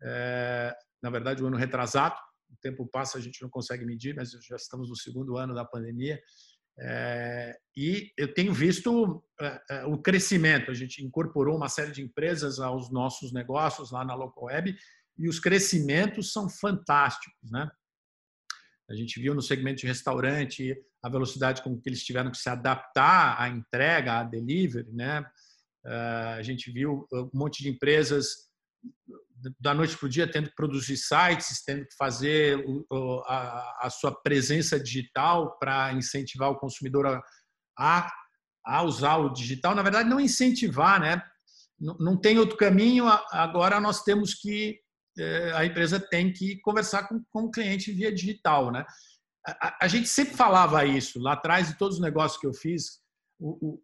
É, 0.02 0.74
na 1.00 1.08
verdade, 1.08 1.42
o 1.42 1.46
ano 1.46 1.56
retrasado. 1.56 2.16
O 2.50 2.56
tempo 2.60 2.84
passa, 2.88 3.18
a 3.18 3.20
gente 3.20 3.40
não 3.40 3.48
consegue 3.48 3.86
medir, 3.86 4.16
mas 4.16 4.32
já 4.32 4.56
estamos 4.56 4.88
no 4.88 4.96
segundo 4.96 5.36
ano 5.36 5.54
da 5.54 5.64
pandemia. 5.64 6.20
É, 6.82 7.58
e 7.76 8.10
eu 8.16 8.32
tenho 8.32 8.54
visto 8.54 9.22
é, 9.38 9.60
é, 9.70 9.84
o 9.84 9.98
crescimento. 9.98 10.70
A 10.70 10.74
gente 10.74 11.04
incorporou 11.04 11.56
uma 11.56 11.68
série 11.68 11.92
de 11.92 12.02
empresas 12.02 12.58
aos 12.58 12.90
nossos 12.90 13.32
negócios 13.32 13.90
lá 13.90 14.04
na 14.04 14.14
Local 14.14 14.44
Web 14.44 14.76
e 15.18 15.28
os 15.28 15.38
crescimentos 15.38 16.32
são 16.32 16.48
fantásticos, 16.48 17.50
né? 17.50 17.70
A 18.88 18.94
gente 18.94 19.20
viu 19.20 19.34
no 19.34 19.42
segmento 19.42 19.80
de 19.80 19.86
restaurante 19.86 20.74
a 21.02 21.08
velocidade 21.08 21.62
com 21.62 21.78
que 21.80 21.88
eles 21.88 22.02
tiveram 22.02 22.30
que 22.30 22.38
se 22.38 22.48
adaptar 22.48 23.40
à 23.40 23.48
entrega, 23.48 24.18
à 24.18 24.24
delivery, 24.24 24.90
né? 24.90 25.24
A 26.36 26.42
gente 26.42 26.72
viu 26.72 27.06
um 27.12 27.30
monte 27.32 27.62
de 27.62 27.68
empresas 27.68 28.50
da 29.58 29.74
noite 29.74 29.96
para 29.96 30.06
o 30.06 30.08
dia 30.08 30.30
tendo 30.30 30.48
que 30.50 30.54
produzir 30.54 30.96
sites, 30.96 31.62
tendo 31.64 31.86
que 31.86 31.94
fazer 31.96 32.62
a, 33.26 33.88
sua 33.90 34.14
presença 34.22 34.78
digital 34.78 35.58
para 35.58 35.92
incentivar 35.92 36.50
o 36.50 36.58
consumidor 36.58 37.22
a, 37.78 38.12
a, 38.64 38.82
usar 38.82 39.16
o 39.16 39.30
digital. 39.30 39.74
Na 39.74 39.82
verdade, 39.82 40.08
não 40.08 40.20
incentivar, 40.20 41.00
né? 41.00 41.22
Não, 41.78 42.16
tem 42.16 42.38
outro 42.38 42.56
caminho. 42.56 43.06
Agora 43.30 43.80
nós 43.80 44.02
temos 44.02 44.34
que 44.34 44.78
é, 45.18 45.52
a 45.52 45.64
empresa 45.64 45.98
tem 45.98 46.32
que 46.32 46.60
conversar 46.60 47.08
com, 47.08 47.22
com 47.30 47.44
o 47.44 47.50
cliente 47.50 47.92
via 47.92 48.12
digital, 48.12 48.70
né? 48.70 48.84
A, 49.46 49.84
a, 49.84 49.88
gente 49.88 50.06
sempre 50.06 50.36
falava 50.36 50.84
isso 50.84 51.18
lá 51.18 51.32
atrás 51.32 51.68
de 51.68 51.78
todos 51.78 51.96
os 51.96 52.02
negócios 52.02 52.38
que 52.38 52.46
eu 52.46 52.52
fiz. 52.52 53.00
O, 53.38 53.80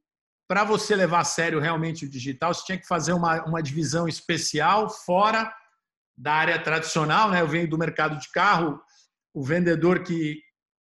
para 0.49 0.65
você 0.65 0.95
levar 0.95 1.21
a 1.21 1.25
sério 1.25 1.61
realmente 1.61 2.05
o 2.05 2.11
digital, 2.11 2.55
você 2.55 2.65
tinha 2.65 2.79
que 2.79 2.87
fazer 2.87 3.13
uma, 3.13 3.45
uma 3.45 3.63
divisão 3.63 4.07
especial 4.07 4.89
fora 4.89 5.53
da 6.17 6.33
área 6.33 6.63
tradicional. 6.63 7.31
Né? 7.31 7.41
Eu 7.41 7.49
venho 7.49 7.69
do 7.69 7.79
mercado 7.79 8.19
de 8.19 8.31
carro, 8.31 8.81
o 9.35 9.43
vendedor 9.43 10.03
que, 10.03 10.41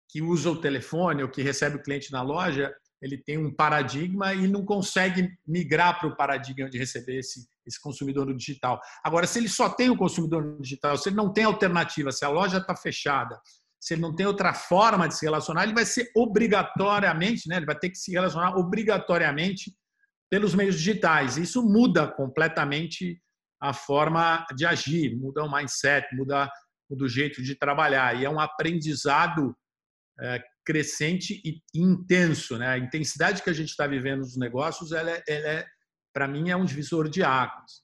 que 0.09 0.21
usa 0.21 0.49
o 0.49 0.59
telefone 0.59 1.23
ou 1.23 1.29
que 1.29 1.41
recebe 1.41 1.75
o 1.75 1.83
cliente 1.83 2.11
na 2.11 2.21
loja, 2.21 2.73
ele 3.01 3.17
tem 3.17 3.37
um 3.37 3.53
paradigma 3.53 4.33
e 4.33 4.47
não 4.47 4.63
consegue 4.63 5.29
migrar 5.45 5.99
para 5.99 6.07
o 6.07 6.15
paradigma 6.15 6.69
de 6.69 6.77
receber 6.77 7.17
esse, 7.17 7.47
esse 7.65 7.81
consumidor 7.81 8.27
no 8.27 8.37
digital. 8.37 8.79
Agora, 9.03 9.25
se 9.25 9.39
ele 9.39 9.49
só 9.49 9.69
tem 9.69 9.89
o 9.89 9.97
consumidor 9.97 10.43
no 10.43 10.61
digital, 10.61 10.97
se 10.97 11.09
ele 11.09 11.15
não 11.15 11.33
tem 11.33 11.43
alternativa, 11.43 12.11
se 12.11 12.23
a 12.23 12.29
loja 12.29 12.59
está 12.59 12.75
fechada, 12.75 13.39
se 13.81 13.95
ele 13.95 14.01
não 14.01 14.15
tem 14.15 14.27
outra 14.27 14.53
forma 14.53 15.07
de 15.07 15.17
se 15.17 15.25
relacionar, 15.25 15.63
ele 15.63 15.73
vai 15.73 15.85
ser 15.85 16.11
obrigatoriamente, 16.15 17.49
né, 17.49 17.57
ele 17.57 17.65
vai 17.65 17.77
ter 17.77 17.89
que 17.89 17.97
se 17.97 18.11
relacionar 18.11 18.55
obrigatoriamente 18.55 19.73
pelos 20.29 20.53
meios 20.53 20.75
digitais. 20.75 21.35
Isso 21.35 21.63
muda 21.63 22.07
completamente 22.07 23.19
a 23.59 23.73
forma 23.73 24.45
de 24.55 24.67
agir, 24.67 25.17
muda 25.17 25.43
o 25.43 25.51
mindset, 25.51 26.07
muda, 26.15 26.49
o 26.89 27.07
jeito 27.07 27.41
de 27.41 27.55
trabalhar. 27.55 28.19
E 28.19 28.23
é 28.23 28.29
um 28.29 28.39
aprendizado 28.39 29.55
é, 30.19 30.43
crescente 30.63 31.41
e 31.43 31.59
intenso. 31.75 32.57
Né? 32.59 32.67
A 32.67 32.77
intensidade 32.77 33.41
que 33.41 33.49
a 33.49 33.53
gente 33.53 33.69
está 33.69 33.87
vivendo 33.87 34.19
nos 34.19 34.37
negócios, 34.37 34.91
ela, 34.91 35.09
é, 35.11 35.23
ela 35.27 35.47
é, 35.47 35.65
para 36.13 36.27
mim, 36.27 36.51
é 36.51 36.55
um 36.55 36.65
divisor 36.65 37.09
de 37.09 37.23
águas. 37.23 37.81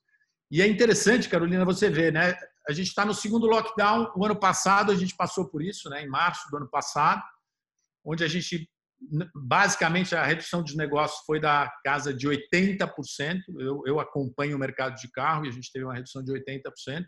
E 0.51 0.61
é 0.61 0.67
interessante, 0.67 1.27
Carolina, 1.27 1.65
você 1.65 1.89
ver, 1.89 2.13
né? 2.13 2.35
A 2.67 2.73
gente 2.73 2.87
está 2.87 3.05
no 3.05 3.13
segundo 3.13 3.47
lockdown. 3.47 4.11
O 4.15 4.25
ano 4.25 4.35
passado 4.35 4.91
a 4.91 4.95
gente 4.95 5.15
passou 5.15 5.47
por 5.49 5.61
isso, 5.61 5.89
né? 5.89 6.03
Em 6.03 6.09
março 6.09 6.49
do 6.51 6.57
ano 6.57 6.69
passado, 6.69 7.21
onde 8.05 8.23
a 8.23 8.27
gente 8.27 8.69
basicamente 9.35 10.15
a 10.15 10.23
redução 10.23 10.63
de 10.63 10.75
negócios 10.75 11.23
foi 11.25 11.39
da 11.39 11.71
casa 11.83 12.13
de 12.13 12.27
80%. 12.27 13.41
Eu, 13.59 13.83
eu 13.85 13.99
acompanho 13.99 14.55
o 14.55 14.59
mercado 14.59 14.95
de 14.95 15.09
carro 15.11 15.45
e 15.45 15.49
a 15.49 15.51
gente 15.51 15.71
teve 15.71 15.85
uma 15.85 15.93
redução 15.93 16.23
de 16.23 16.31
80%. 16.31 17.05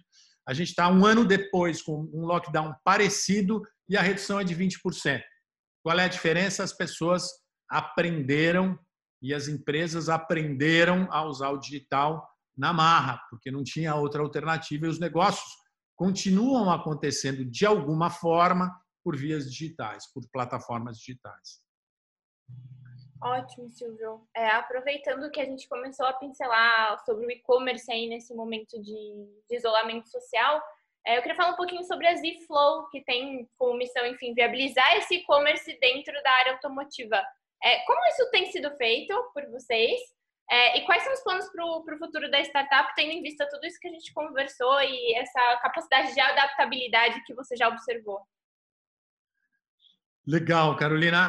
A 0.48 0.54
gente 0.54 0.70
está 0.70 0.88
um 0.88 1.06
ano 1.06 1.25
depois 1.25 1.82
com 1.82 2.10
um 2.13 2.25
lockdown 2.25 2.74
parecido 2.84 3.62
e 3.88 3.98
a 3.98 4.01
redução 4.01 4.39
é 4.39 4.44
de 4.44 4.56
20%. 4.56 5.22
Qual 5.84 6.00
é 6.00 6.06
a 6.06 6.10
diferença? 6.10 6.63
As 6.63 6.74
pessoas 6.74 7.28
aprenderam 7.70 8.78
e 9.22 9.34
as 9.34 9.48
empresas 9.48 10.10
aprenderam 10.10 11.08
a 11.12 11.24
usar 11.24 11.50
o 11.50 11.60
digital 11.60 12.28
na 12.60 12.74
marra, 12.74 13.22
porque 13.30 13.50
não 13.50 13.63
tinha 13.63 13.96
outra 13.96 14.22
alternativa 14.22 14.86
e 14.86 14.89
os 14.89 15.00
negócios 15.00 15.50
continuam 15.96 16.70
acontecendo 16.70 17.46
de 17.46 17.66
alguma 17.66 18.10
forma 18.10 18.70
por 19.04 19.16
vias 19.16 19.50
digitais, 19.50 20.12
por 20.13 20.24
plataformas 20.30 20.98
digitais. 20.98 21.62
Ótimo, 23.22 23.70
Silvio. 23.70 24.28
É, 24.36 24.48
aproveitando 24.50 25.30
que 25.32 25.42
a 25.42 25.46
gente 25.46 25.68
começou 25.68 26.06
a 26.06 26.13
pincelar 26.13 27.04
sobre 27.06 27.25
o 27.25 27.32
e-commerce 27.32 27.92
aí 27.92 28.08
nesse 28.08 28.34
momento 28.34 28.82
de, 28.82 28.94
de 29.50 29.56
isolamento 29.56 30.10
social, 30.10 30.62
é, 31.06 31.18
eu 31.18 31.22
queria 31.22 31.36
falar 31.36 31.54
um 31.54 31.58
pouquinho 31.58 31.84
sobre 31.84 32.08
a 32.08 32.16
ZFlow, 32.16 32.88
que 32.89 33.04
tem 33.04 33.50
como 33.58 33.78
missão, 33.78 34.06
enfim, 34.06 34.34
viabilizar 34.34 34.98
esse 34.98 35.16
e-commerce 35.16 35.78
dentro 35.80 36.13
da 36.24 36.32
área 36.32 36.54
automotiva. 36.54 37.22
É, 37.63 37.80
como 37.86 38.06
isso 38.08 38.30
tem 38.32 38.51
sido 38.51 38.72
feito 38.78 39.13
por 39.34 39.46
vocês? 39.50 40.00
É, 40.51 40.79
e 40.79 40.86
quais 40.86 41.03
são 41.03 41.13
os 41.13 41.22
planos 41.22 41.48
para 41.50 41.96
o 41.96 41.98
futuro 42.00 42.29
da 42.32 42.41
startup, 42.41 42.91
tendo 42.96 43.12
em 43.12 43.22
vista 43.22 43.48
tudo 43.50 43.68
isso 43.68 43.79
que 43.79 43.88
a 43.88 43.91
gente 43.91 44.12
conversou 44.13 44.82
e 44.82 45.13
essa 45.15 45.60
capacidade 45.62 46.13
de 46.13 46.20
adaptabilidade 46.20 47.24
que 47.24 47.36
você 47.36 47.56
já 47.56 47.68
observou? 47.68 48.20
Legal, 50.25 50.75
Carolina. 50.75 51.27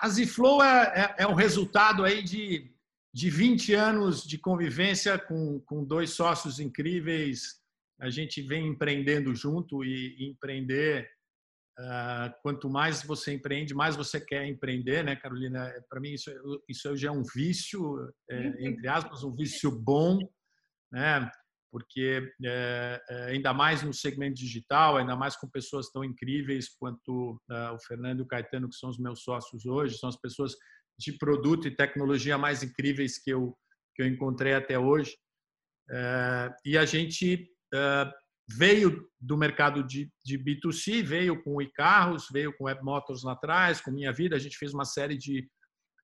A 0.00 0.08
Ziflow 0.08 0.62
é, 0.62 1.14
é, 1.18 1.22
é 1.24 1.26
o 1.26 1.34
resultado 1.34 2.04
aí 2.04 2.22
de, 2.22 2.70
de 3.12 3.30
20 3.30 3.74
anos 3.74 4.22
de 4.22 4.38
convivência 4.38 5.18
com, 5.18 5.60
com 5.60 5.84
dois 5.84 6.10
sócios 6.10 6.60
incríveis. 6.60 7.60
A 8.00 8.10
gente 8.10 8.40
vem 8.42 8.66
empreendendo 8.66 9.34
junto 9.34 9.84
e 9.84 10.30
empreender. 10.30 11.10
Uh, 11.78 12.34
quanto 12.42 12.68
mais 12.68 13.04
você 13.04 13.34
empreende, 13.34 13.72
mais 13.72 13.94
você 13.94 14.20
quer 14.20 14.46
empreender, 14.46 15.04
né, 15.04 15.14
Carolina? 15.14 15.72
Para 15.88 16.00
mim, 16.00 16.12
isso, 16.12 16.30
isso 16.68 16.96
já 16.96 17.08
é 17.08 17.12
um 17.12 17.22
vício, 17.22 18.12
é, 18.28 18.66
entre 18.66 18.88
aspas, 18.88 19.22
um 19.22 19.32
vício 19.32 19.70
bom, 19.70 20.18
né? 20.92 21.30
porque 21.70 22.32
é, 22.44 23.00
ainda 23.28 23.52
mais 23.52 23.82
no 23.82 23.92
segmento 23.92 24.34
digital, 24.34 24.96
ainda 24.96 25.14
mais 25.14 25.36
com 25.36 25.48
pessoas 25.48 25.90
tão 25.90 26.02
incríveis 26.02 26.68
quanto 26.68 27.40
é, 27.50 27.70
o 27.70 27.78
Fernando 27.80 28.20
e 28.20 28.22
o 28.22 28.26
Caetano, 28.26 28.68
que 28.68 28.76
são 28.76 28.88
os 28.88 28.98
meus 28.98 29.22
sócios 29.22 29.66
hoje, 29.66 29.98
são 29.98 30.08
as 30.08 30.16
pessoas 30.16 30.54
de 30.98 31.12
produto 31.12 31.68
e 31.68 31.76
tecnologia 31.76 32.38
mais 32.38 32.62
incríveis 32.62 33.22
que 33.22 33.30
eu, 33.30 33.56
que 33.94 34.02
eu 34.02 34.06
encontrei 34.06 34.54
até 34.54 34.78
hoje. 34.78 35.16
É, 35.90 36.50
e 36.64 36.78
a 36.78 36.84
gente 36.84 37.48
veio 38.48 39.06
do 39.20 39.36
mercado 39.36 39.82
de, 39.82 40.10
de 40.24 40.38
B2C, 40.38 41.02
veio 41.02 41.42
com 41.42 41.56
o 41.56 41.62
e-carros, 41.62 42.26
veio 42.32 42.56
com 42.56 42.64
Web 42.64 42.82
Motors 42.82 43.22
lá 43.22 43.32
atrás, 43.32 43.80
com 43.80 43.90
Minha 43.90 44.12
Vida, 44.12 44.36
a 44.36 44.38
gente 44.38 44.56
fez 44.56 44.72
uma 44.72 44.84
série 44.84 45.18
de, 45.18 45.48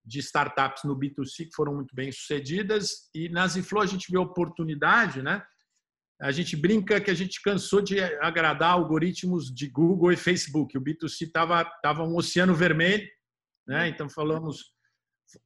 de 0.05 0.19
startups 0.19 0.85
no 0.85 0.99
B2C 0.99 1.47
que 1.47 1.55
foram 1.55 1.75
muito 1.75 1.95
bem 1.95 2.13
sucedidas 2.13 3.09
e 3.15 3.29
na 3.29 3.47
Ziflow 3.47 3.83
a 3.83 3.87
gente 3.87 4.11
viu 4.11 4.21
oportunidade, 4.21 5.23
né, 5.23 5.43
a 6.21 6.31
gente 6.31 6.57
brinca 6.57 7.01
que 7.01 7.11
a 7.11 7.15
gente 7.15 7.43
cansou 7.43 7.81
de 7.81 8.01
agradar 8.01 8.73
algoritmos 8.73 9.53
de 9.53 9.69
Google 9.69 10.13
e 10.13 10.17
Facebook. 10.17 10.77
O 10.77 10.81
B2C 10.81 11.27
estava 11.27 11.65
tava 11.83 12.05
um 12.05 12.17
oceano 12.17 12.55
vermelho, 12.55 13.07
né? 13.67 13.89
Então 13.89 14.09
falamos, 14.09 14.73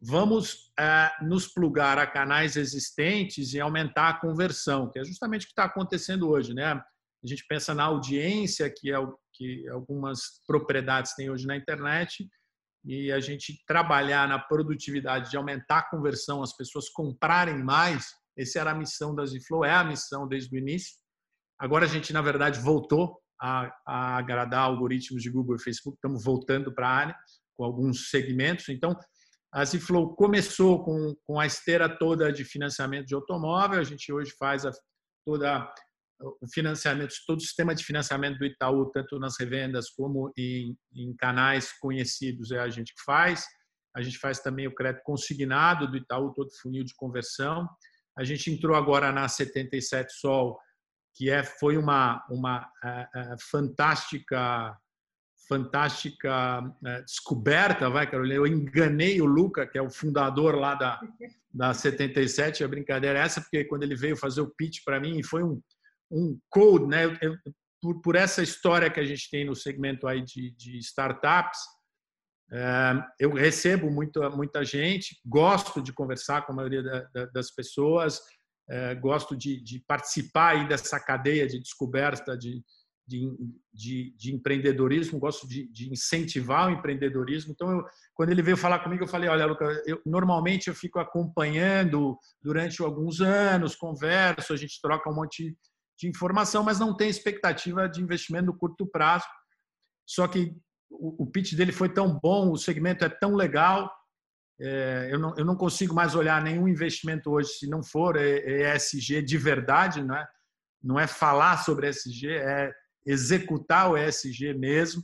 vamos 0.01 0.73
é, 0.79 1.11
nos 1.23 1.47
plugar 1.47 1.99
a 1.99 2.07
canais 2.07 2.57
existentes 2.57 3.53
e 3.53 3.61
aumentar 3.61 4.09
a 4.09 4.21
conversão, 4.21 4.91
que 4.91 4.99
é 4.99 5.05
justamente 5.05 5.43
o 5.43 5.47
que 5.47 5.53
está 5.53 5.65
acontecendo 5.65 6.29
hoje, 6.29 6.55
né? 6.55 6.73
A 6.73 7.27
gente 7.27 7.45
pensa 7.49 7.75
na 7.75 7.85
audiência 7.85 8.73
que 8.75 8.91
é 8.91 8.99
o 8.99 9.19
que 9.33 9.69
algumas 9.69 10.41
propriedades 10.47 11.15
têm 11.15 11.31
hoje 11.31 11.47
na 11.47 11.57
internet 11.57 12.29
e 12.85 13.13
a 13.13 13.21
gente 13.21 13.63
trabalhar 13.67 14.29
na 14.29 14.39
produtividade 14.39 15.31
de 15.31 15.37
aumentar 15.37 15.79
a 15.79 15.91
conversão, 15.91 16.43
as 16.43 16.57
pessoas 16.57 16.89
comprarem 16.89 17.63
mais 17.63 18.07
essa 18.37 18.61
era 18.61 18.71
a 18.71 18.75
missão 18.75 19.15
da 19.15 19.27
Ziflow, 19.27 19.65
é 19.65 19.75
a 19.75 19.83
missão 19.83 20.29
desde 20.29 20.55
o 20.55 20.59
início. 20.59 20.97
Agora 21.59 21.87
a 21.87 21.89
gente, 21.89 22.13
na 22.13 22.23
verdade, 22.23 22.61
voltou 22.61 23.21
a, 23.41 23.73
a 23.85 24.17
agradar 24.17 24.61
algoritmos 24.61 25.23
de 25.23 25.31
Google 25.31 25.57
e 25.57 25.63
Facebook, 25.63 25.97
estamos 25.97 26.23
voltando 26.25 26.73
para 26.73 26.89
a 26.89 26.93
área 26.93 27.17
com 27.55 27.65
alguns 27.65 28.11
segmentos. 28.11 28.69
Então, 28.69 28.97
a 29.52 29.64
Ziflow 29.64 30.14
começou 30.14 30.85
com, 30.85 31.14
com 31.25 31.40
a 31.40 31.47
esteira 31.47 31.88
toda 31.88 32.33
de 32.33 32.45
financiamento 32.45 33.07
de 33.07 33.14
automóvel, 33.14 33.81
a 33.81 33.85
gente 33.85 34.12
hoje 34.12 34.33
faz 34.38 34.67
a, 34.67 34.71
toda 35.25 35.73
o 36.21 36.49
financiamento, 36.52 37.14
todo 37.26 37.38
o 37.38 37.43
sistema 37.43 37.75
de 37.75 37.85
financiamento 37.85 38.38
do 38.38 38.45
Itaú, 38.45 38.90
tanto 38.90 39.19
nas 39.19 39.38
revendas 39.38 39.88
como 39.90 40.33
em, 40.37 40.76
em 40.93 41.14
canais 41.17 41.73
conhecidos, 41.78 42.50
é 42.50 42.59
a 42.59 42.69
gente 42.69 42.95
que 42.95 43.02
faz. 43.05 43.47
A 43.97 44.02
gente 44.02 44.19
faz 44.19 44.40
também 44.40 44.67
o 44.67 44.75
crédito 44.75 45.02
consignado 45.05 45.88
do 45.88 45.97
Itaú, 45.97 46.33
todo 46.35 46.50
funil 46.61 46.85
de 46.85 46.95
conversão. 46.95 47.69
A 48.17 48.25
gente 48.25 48.50
entrou 48.50 48.76
agora 48.76 49.12
na 49.12 49.28
77 49.28 50.12
Sol, 50.12 50.59
que 51.14 51.31
é, 51.31 51.43
foi 51.45 51.76
uma, 51.76 52.25
uma 52.31 52.61
uh, 52.61 53.35
uh, 53.35 53.37
fantástica 53.50 54.76
fantástica 55.49 56.61
uh, 56.62 57.05
descoberta, 57.05 57.88
vai, 57.88 58.09
Carolina. 58.09 58.35
Eu 58.35 58.47
enganei 58.47 59.21
o 59.21 59.25
Luca, 59.25 59.67
que 59.67 59.78
é 59.78 59.83
o 59.83 59.90
fundador 59.90 60.55
lá 60.55 60.75
da, 60.75 61.00
da 61.52 61.73
77, 61.73 62.62
a 62.62 62.69
brincadeira 62.69 63.19
é 63.19 63.23
essa, 63.23 63.40
porque 63.40 63.64
quando 63.64 63.83
ele 63.83 63.97
veio 63.97 64.17
fazer 64.17 64.43
o 64.43 64.50
pitch 64.50 64.85
para 64.85 65.00
mim, 65.00 65.23
foi 65.23 65.43
um, 65.43 65.61
um 66.11 66.38
code, 66.50 66.87
né? 66.87 67.07
Eu, 67.07 67.17
eu, 67.23 67.37
por, 67.81 68.00
por 68.02 68.17
essa 68.17 68.43
história 68.43 68.90
que 68.90 69.00
a 69.00 69.05
gente 69.05 69.31
tem 69.31 69.45
no 69.45 69.55
segmento 69.55 70.07
aí 70.07 70.23
de, 70.23 70.50
de 70.57 70.78
startups, 70.78 71.59
é, 72.50 73.02
eu 73.21 73.33
recebo 73.33 73.90
muita, 73.90 74.31
muita 74.31 74.64
gente, 74.64 75.21
gosto 75.25 75.83
de 75.83 75.93
conversar 75.93 76.43
com 76.43 76.52
a 76.52 76.57
maioria 76.57 76.83
das 77.33 77.50
pessoas, 77.50 78.21
é, 78.69 78.95
gosto 78.95 79.37
de, 79.37 79.62
de, 79.62 79.81
participar 79.87 80.57
aí 80.57 80.69
dessa 80.69 80.99
cadeia 81.00 81.47
de 81.47 81.59
descoberta 81.59 82.37
de, 82.37 82.62
de, 83.09 83.27
de, 83.73 84.15
de 84.19 84.35
empreendedorismo, 84.35 85.19
gosto 85.19 85.49
de, 85.49 85.91
incentivar 85.91 86.69
o 86.69 86.71
empreendedorismo. 86.73 87.53
Então, 87.53 87.71
eu, 87.71 87.85
quando 88.15 88.31
ele 88.31 88.43
veio 88.43 88.57
falar 88.57 88.81
comigo, 88.81 89.03
eu 89.03 89.09
falei: 89.09 89.31
olha, 89.31 89.47
Luca, 89.47 89.65
eu, 89.87 90.00
normalmente 90.05 90.69
eu 90.69 90.75
fico 90.75 90.99
acompanhando 90.99 92.19
durante 92.43 92.83
alguns 92.83 93.23
anos, 93.23 93.75
converso, 93.75 94.53
a 94.53 94.57
gente 94.57 94.79
troca 94.83 95.11
um 95.11 95.15
monte 95.15 95.57
de 95.99 96.07
informação, 96.07 96.62
mas 96.62 96.79
não 96.79 96.95
tem 96.95 97.09
expectativa 97.09 97.88
de 97.88 98.03
investimento 98.03 98.47
no 98.47 98.57
curto 98.57 98.87
prazo. 98.87 99.25
Só 100.07 100.29
que 100.29 100.55
o, 100.91 101.25
o 101.25 101.27
pitch 101.27 101.55
dele 101.55 101.73
foi 101.73 101.88
tão 101.88 102.19
bom, 102.23 102.53
o 102.53 102.59
segmento 102.59 103.07
é 103.07 103.09
tão 103.09 103.35
legal. 103.35 103.91
É, 104.61 105.09
eu, 105.11 105.19
não, 105.19 105.35
eu 105.38 105.45
não 105.47 105.57
consigo 105.57 105.95
mais 105.95 106.15
olhar 106.15 106.43
nenhum 106.43 106.69
investimento 106.69 107.31
hoje 107.31 107.50
se 107.53 107.71
não 107.71 107.83
for 107.83 108.17
ESG 108.17 109.23
de 109.23 109.38
verdade, 109.38 110.03
não 110.03 110.15
é, 110.15 110.27
não 110.83 111.00
é 111.00 111.07
falar 111.07 111.57
sobre 111.59 111.88
ESG, 111.88 112.29
é 112.29 112.71
executar 113.09 113.91
o 113.91 113.97
ESG 113.97 114.53
mesmo. 114.53 115.03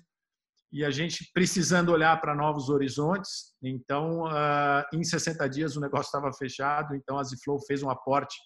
E 0.71 0.85
a 0.85 0.91
gente 0.91 1.31
precisando 1.33 1.91
olhar 1.91 2.21
para 2.21 2.35
novos 2.35 2.69
horizontes. 2.69 3.55
Então, 3.63 4.25
uh, 4.25 4.85
em 4.93 5.03
60 5.03 5.49
dias 5.49 5.77
o 5.77 5.81
negócio 5.81 6.07
estava 6.07 6.33
fechado, 6.33 6.95
então 6.95 7.19
a 7.19 7.23
Ziflow 7.23 7.59
fez 7.65 7.83
um 7.83 7.89
aporte 7.89 8.37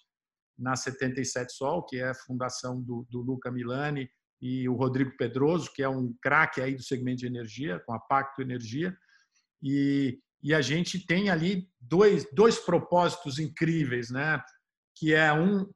na 0.57 0.75
77 0.75 1.53
Sol, 1.53 1.85
que 1.85 1.97
é 1.97 2.09
a 2.09 2.15
fundação 2.15 2.81
do, 2.81 3.05
do 3.09 3.21
Luca 3.21 3.51
Milani, 3.51 4.09
e 4.41 4.69
o 4.69 4.75
Rodrigo 4.75 5.11
Pedroso, 5.17 5.71
que 5.73 5.83
é 5.83 5.89
um 5.89 6.15
craque 6.21 6.61
aí 6.61 6.75
do 6.75 6.83
segmento 6.83 7.19
de 7.19 7.27
energia, 7.27 7.81
com 7.85 7.93
a 7.93 7.99
Pacto 7.99 8.41
Energia. 8.41 8.95
E, 9.61 10.19
e 10.41 10.53
a 10.53 10.61
gente 10.61 11.05
tem 11.05 11.29
ali 11.29 11.67
dois, 11.81 12.25
dois 12.33 12.57
propósitos 12.57 13.39
incríveis, 13.39 14.09
né? 14.09 14.41
que 14.95 15.13
é 15.13 15.33
um, 15.33 15.69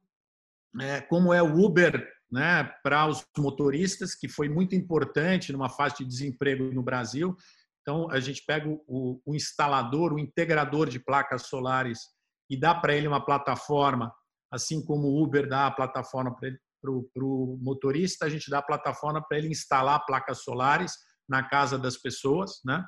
é, 0.80 1.00
como 1.02 1.32
é 1.32 1.42
o 1.42 1.62
Uber 1.62 2.13
né, 2.30 2.64
para 2.82 3.06
os 3.06 3.24
motoristas, 3.38 4.14
que 4.14 4.28
foi 4.28 4.48
muito 4.48 4.74
importante 4.74 5.52
numa 5.52 5.68
fase 5.68 5.98
de 5.98 6.04
desemprego 6.04 6.72
no 6.72 6.82
Brasil. 6.82 7.36
Então, 7.82 8.10
a 8.10 8.18
gente 8.18 8.42
pega 8.44 8.68
o, 8.68 9.20
o 9.24 9.34
instalador, 9.34 10.12
o 10.12 10.18
integrador 10.18 10.88
de 10.88 10.98
placas 10.98 11.42
solares 11.46 12.00
e 12.50 12.58
dá 12.58 12.74
para 12.74 12.94
ele 12.94 13.06
uma 13.06 13.24
plataforma 13.24 14.12
assim 14.54 14.84
como 14.84 15.08
o 15.08 15.22
Uber 15.22 15.48
dá 15.48 15.66
a 15.66 15.70
plataforma 15.70 16.34
para 16.36 17.24
o 17.24 17.58
motorista, 17.60 18.24
a 18.24 18.28
gente 18.28 18.48
dá 18.48 18.58
a 18.58 18.62
plataforma 18.62 19.20
para 19.20 19.36
ele 19.36 19.48
instalar 19.48 20.06
placas 20.06 20.44
solares 20.44 20.92
na 21.28 21.42
casa 21.42 21.76
das 21.76 21.96
pessoas, 21.96 22.60
né? 22.64 22.84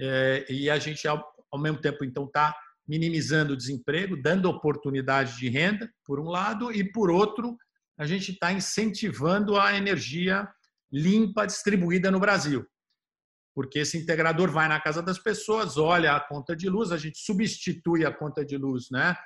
É, 0.00 0.46
e 0.48 0.70
a 0.70 0.78
gente, 0.78 1.06
ao, 1.06 1.22
ao 1.52 1.60
mesmo 1.60 1.80
tempo, 1.80 2.04
então, 2.04 2.24
está 2.24 2.56
minimizando 2.88 3.52
o 3.52 3.56
desemprego, 3.56 4.20
dando 4.20 4.48
oportunidade 4.48 5.36
de 5.36 5.48
renda, 5.48 5.90
por 6.06 6.18
um 6.18 6.28
lado, 6.28 6.72
e 6.72 6.90
por 6.90 7.10
outro, 7.10 7.56
a 7.98 8.06
gente 8.06 8.32
está 8.32 8.52
incentivando 8.52 9.58
a 9.58 9.76
energia 9.76 10.48
limpa 10.92 11.46
distribuída 11.46 12.10
no 12.10 12.20
Brasil. 12.20 12.66
Porque 13.54 13.80
esse 13.80 13.98
integrador 13.98 14.50
vai 14.50 14.68
na 14.68 14.80
casa 14.80 15.02
das 15.02 15.18
pessoas, 15.18 15.76
olha 15.76 16.14
a 16.14 16.20
conta 16.20 16.56
de 16.56 16.68
luz, 16.68 16.90
a 16.90 16.96
gente 16.96 17.18
substitui 17.18 18.04
a 18.04 18.12
conta 18.12 18.44
de 18.44 18.56
luz 18.56 18.86
né, 18.90 19.16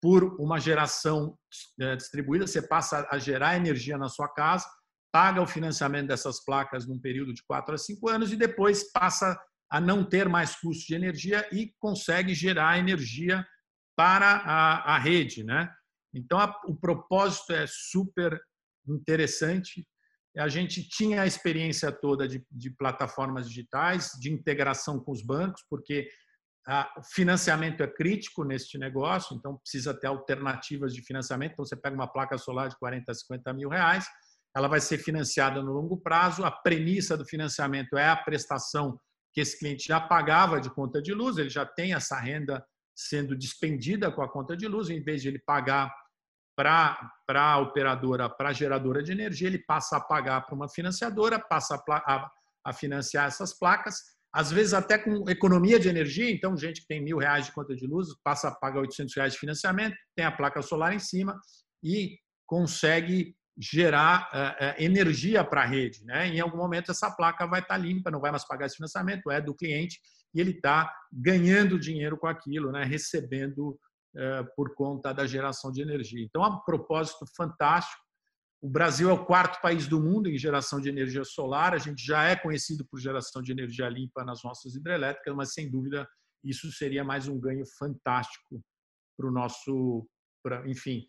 por 0.00 0.24
uma 0.40 0.60
geração 0.60 1.36
é, 1.80 1.96
distribuída, 1.96 2.46
você 2.46 2.60
passa 2.60 3.06
a 3.10 3.18
gerar 3.18 3.56
energia 3.56 3.96
na 3.96 4.08
sua 4.08 4.28
casa, 4.28 4.68
paga 5.10 5.40
o 5.40 5.46
financiamento 5.46 6.08
dessas 6.08 6.44
placas 6.44 6.86
num 6.86 6.98
período 6.98 7.32
de 7.32 7.42
4 7.44 7.74
a 7.74 7.78
5 7.78 8.08
anos 8.08 8.32
e 8.32 8.36
depois 8.36 8.92
passa 8.92 9.38
a 9.70 9.80
não 9.80 10.04
ter 10.04 10.28
mais 10.28 10.54
custo 10.56 10.86
de 10.86 10.94
energia 10.94 11.46
e 11.52 11.74
consegue 11.78 12.34
gerar 12.34 12.78
energia 12.78 13.46
para 13.96 14.36
a, 14.36 14.94
a 14.94 14.98
rede. 14.98 15.42
Né? 15.42 15.68
Então, 16.14 16.38
a, 16.38 16.54
o 16.66 16.74
propósito 16.74 17.52
é 17.52 17.66
super 17.66 18.40
interessante. 18.86 19.86
A 20.36 20.48
gente 20.48 20.88
tinha 20.88 21.22
a 21.22 21.26
experiência 21.26 21.90
toda 21.92 22.28
de, 22.28 22.44
de 22.50 22.70
plataformas 22.70 23.48
digitais, 23.48 24.10
de 24.20 24.32
integração 24.32 24.98
com 25.00 25.12
os 25.12 25.22
bancos, 25.22 25.62
porque 25.68 26.08
o 26.98 27.02
financiamento 27.14 27.82
é 27.82 27.86
crítico 27.86 28.44
neste 28.44 28.76
negócio, 28.76 29.34
então 29.34 29.56
precisa 29.56 29.94
ter 29.94 30.06
alternativas 30.06 30.92
de 30.92 31.02
financiamento. 31.02 31.52
Então, 31.52 31.64
você 31.64 31.76
pega 31.76 31.96
uma 31.96 32.12
placa 32.12 32.36
solar 32.36 32.68
de 32.68 32.78
40, 32.78 33.12
50 33.12 33.52
mil 33.54 33.70
reais, 33.70 34.06
ela 34.54 34.68
vai 34.68 34.80
ser 34.80 34.98
financiada 34.98 35.62
no 35.62 35.72
longo 35.72 35.96
prazo. 35.98 36.44
A 36.44 36.50
premissa 36.50 37.16
do 37.16 37.24
financiamento 37.24 37.96
é 37.96 38.08
a 38.08 38.16
prestação 38.16 39.00
que 39.32 39.40
esse 39.40 39.58
cliente 39.58 39.86
já 39.86 40.00
pagava 40.00 40.60
de 40.60 40.70
conta 40.70 41.00
de 41.00 41.14
luz, 41.14 41.38
ele 41.38 41.48
já 41.48 41.64
tem 41.64 41.94
essa 41.94 42.18
renda 42.18 42.64
sendo 42.98 43.36
despendida 43.36 44.10
com 44.10 44.20
a 44.20 44.28
conta 44.28 44.56
de 44.56 44.66
luz, 44.66 44.90
em 44.90 45.00
vez 45.00 45.22
de 45.22 45.28
ele 45.28 45.38
pagar 45.38 45.94
para 46.56 47.12
a 47.28 47.58
operadora, 47.58 48.28
para 48.28 48.48
a 48.48 48.52
geradora 48.52 49.00
de 49.04 49.12
energia, 49.12 49.46
ele 49.46 49.60
passa 49.60 49.98
a 49.98 50.00
pagar 50.00 50.40
para 50.40 50.56
uma 50.56 50.68
financiadora, 50.68 51.38
passa 51.38 51.80
a, 51.88 52.30
a, 52.64 52.72
financiar 52.72 53.28
essas 53.28 53.56
placas, 53.56 54.00
às 54.34 54.50
vezes 54.50 54.74
até 54.74 54.98
com 54.98 55.30
economia 55.30 55.78
de 55.78 55.88
energia, 55.88 56.28
então 56.28 56.56
gente 56.56 56.80
que 56.80 56.88
tem 56.88 57.00
mil 57.00 57.18
reais 57.18 57.46
de 57.46 57.52
conta 57.52 57.76
de 57.76 57.86
luz 57.86 58.08
passa 58.24 58.48
a 58.48 58.54
pagar 58.54 58.80
800 58.80 59.14
reais 59.14 59.32
de 59.34 59.38
financiamento, 59.38 59.96
tem 60.16 60.24
a 60.24 60.32
placa 60.32 60.60
solar 60.60 60.92
em 60.92 60.98
cima 60.98 61.38
e 61.80 62.18
consegue 62.44 63.36
gerar 63.56 64.28
uh, 64.32 64.82
energia 64.82 65.44
para 65.44 65.62
a 65.62 65.66
rede. 65.66 66.04
Né? 66.04 66.28
Em 66.28 66.40
algum 66.40 66.56
momento, 66.56 66.90
essa 66.90 67.10
placa 67.10 67.46
vai 67.46 67.60
estar 67.60 67.74
tá 67.74 67.80
limpa, 67.80 68.10
não 68.10 68.20
vai 68.20 68.32
mais 68.32 68.46
pagar 68.46 68.66
esse 68.66 68.76
financiamento, 68.76 69.30
é 69.30 69.40
do 69.40 69.54
cliente, 69.54 70.00
e 70.34 70.40
ele 70.40 70.50
está 70.52 70.92
ganhando 71.12 71.78
dinheiro 71.78 72.16
com 72.18 72.26
aquilo, 72.26 72.70
né? 72.70 72.84
recebendo 72.84 73.78
uh, 74.14 74.54
por 74.54 74.74
conta 74.74 75.12
da 75.12 75.26
geração 75.26 75.72
de 75.72 75.82
energia. 75.82 76.24
Então, 76.24 76.44
é 76.44 76.48
um 76.48 76.60
propósito 76.60 77.24
fantástico. 77.36 78.02
O 78.60 78.68
Brasil 78.68 79.08
é 79.08 79.12
o 79.12 79.24
quarto 79.24 79.60
país 79.60 79.86
do 79.86 80.00
mundo 80.00 80.28
em 80.28 80.36
geração 80.36 80.80
de 80.80 80.88
energia 80.88 81.24
solar. 81.24 81.74
A 81.74 81.78
gente 81.78 82.04
já 82.04 82.24
é 82.24 82.36
conhecido 82.36 82.86
por 82.90 83.00
geração 83.00 83.40
de 83.40 83.52
energia 83.52 83.88
limpa 83.88 84.24
nas 84.24 84.42
nossas 84.42 84.74
hidrelétricas, 84.74 85.34
mas 85.34 85.52
sem 85.52 85.70
dúvida 85.70 86.08
isso 86.44 86.70
seria 86.72 87.04
mais 87.04 87.28
um 87.28 87.38
ganho 87.38 87.64
fantástico 87.78 88.60
para 89.16 89.28
o 89.28 89.32
nosso, 89.32 90.08
pra, 90.42 90.68
enfim, 90.68 91.06